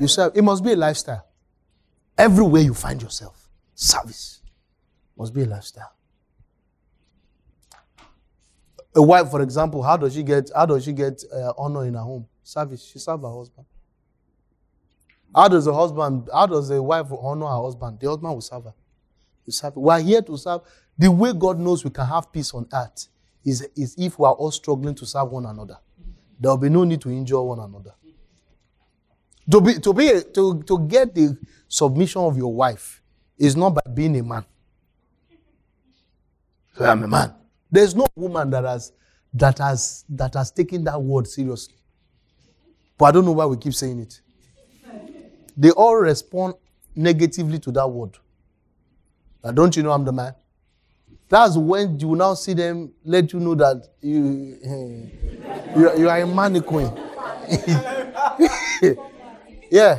[0.00, 0.32] You serve.
[0.34, 1.26] It must be a lifestyle.
[2.18, 3.43] Everywhere you find yourself,
[3.74, 4.40] service
[5.16, 5.92] must be a lifestyle.
[8.96, 11.94] A wife, for example, how does she get how does she get uh, honor in
[11.94, 12.26] her home?
[12.42, 12.84] Service.
[12.92, 13.66] She serves her husband.
[15.34, 16.28] How does a husband?
[16.32, 17.98] How does a wife honor her husband?
[17.98, 18.74] The husband will serve her.
[19.46, 19.76] You serve.
[19.76, 20.60] We are here to serve.
[20.96, 23.08] The way God knows we can have peace on earth
[23.44, 25.78] is, is if we are all struggling to serve one another.
[26.38, 27.94] There will be no need to injure one another.
[29.50, 31.36] To be to be to, to get the
[31.68, 33.02] submission of your wife
[33.38, 34.44] is not by being a man.
[36.76, 37.34] So I'm a man.
[37.70, 38.92] There's no woman that has
[39.32, 41.74] that has that has taken that word seriously.
[42.96, 44.20] But I don't know why we keep saying it.
[45.56, 46.54] They all respond
[46.94, 48.16] negatively to that word.
[49.42, 50.34] Now, don't you know I'm the man?
[51.28, 54.58] That's when you now see them let you know that you
[55.76, 56.92] you, you are a mannequin.
[59.70, 59.98] yeah.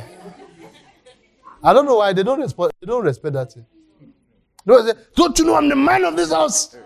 [1.66, 2.74] I don't know why they don't respect.
[2.80, 3.66] They don't respect that thing.
[4.64, 6.76] Don't, say, don't you know I'm the man of this house?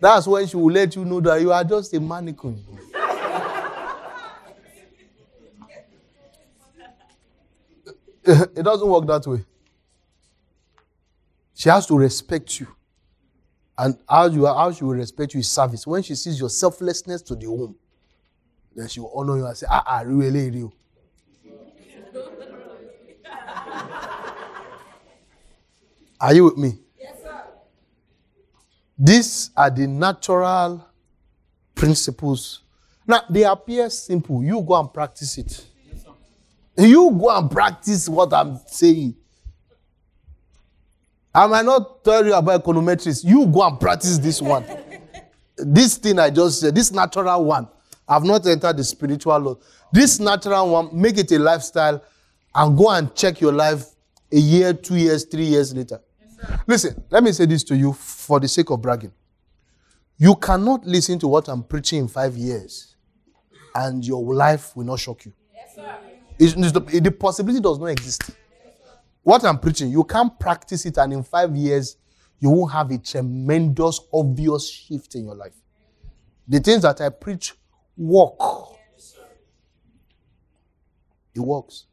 [0.00, 2.64] That's when she will let you know that you are just a mannequin.
[8.24, 9.44] it doesn't work that way.
[11.54, 12.68] She has to respect you.
[13.76, 15.86] And how you how she will respect you is service.
[15.86, 17.76] When she sees your selflessness to the home,
[18.74, 20.72] then she will honor you and say, ah, ah, really, real.
[26.20, 26.78] Are you with me?
[26.98, 27.42] Yes, sir.
[28.98, 30.86] These are the natural
[31.74, 32.62] principles.
[33.06, 34.42] Now, they appear simple.
[34.42, 35.66] You go and practice it.
[35.92, 36.04] Yes,
[36.88, 39.14] You go and practice what I'm saying.
[41.34, 43.24] Am I might not tell you about econometrics.
[43.24, 44.64] You go and practice this one.
[45.56, 47.68] this thing I just said, this natural one.
[48.06, 49.56] I've not entered the spiritual law.
[49.92, 52.02] This natural one, make it a lifestyle
[52.54, 53.86] and go and check your life
[54.34, 56.00] a year, two years, three years later.
[56.66, 59.12] Listen, let me say this to you for the sake of bragging.
[60.18, 62.96] You cannot listen to what I'm preaching in five years
[63.74, 65.32] and your life will not shock you.
[66.38, 68.30] It's- it's the, the possibility does not exist.
[69.22, 71.96] What I'm preaching, you can't practice it, and in five years,
[72.40, 75.54] you won't have a tremendous, obvious shift in your life.
[76.46, 77.54] The things that I preach
[77.96, 78.34] work.
[81.34, 81.86] It works.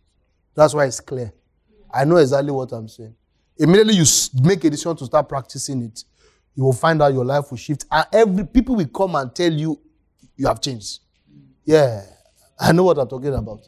[0.56, 1.32] That's why it's clear.
[1.94, 3.16] I know exactly what I'm saying.
[3.58, 4.06] Immediately you
[4.42, 6.04] make a decision to start practicing it,
[6.56, 9.52] you will find out your life will shift, and every people will come and tell
[9.52, 9.80] you
[10.36, 11.00] you have changed.
[11.64, 12.04] Yeah,
[12.60, 13.68] I know what I'm talking about.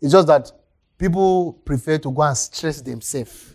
[0.00, 0.50] It's just that
[0.98, 3.54] people prefer to go and stress themselves.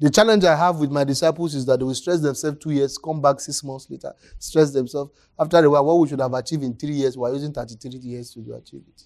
[0.00, 2.96] The challenge I have with my disciples is that they will stress themselves two years,
[2.96, 5.10] come back six months later, stress themselves.
[5.38, 8.32] After a while, what we should have achieved in three years, we're using 33 years
[8.34, 9.02] to achieve it.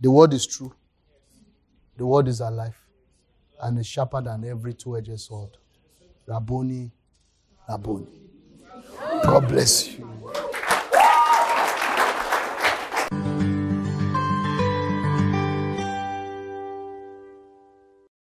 [0.00, 0.72] The word is true.
[1.98, 2.76] The word is alive.
[3.60, 5.58] And is sharper than every two-edged sword.
[6.26, 6.92] Rabboni,
[7.68, 8.22] Rabboni.
[9.24, 10.32] God bless you.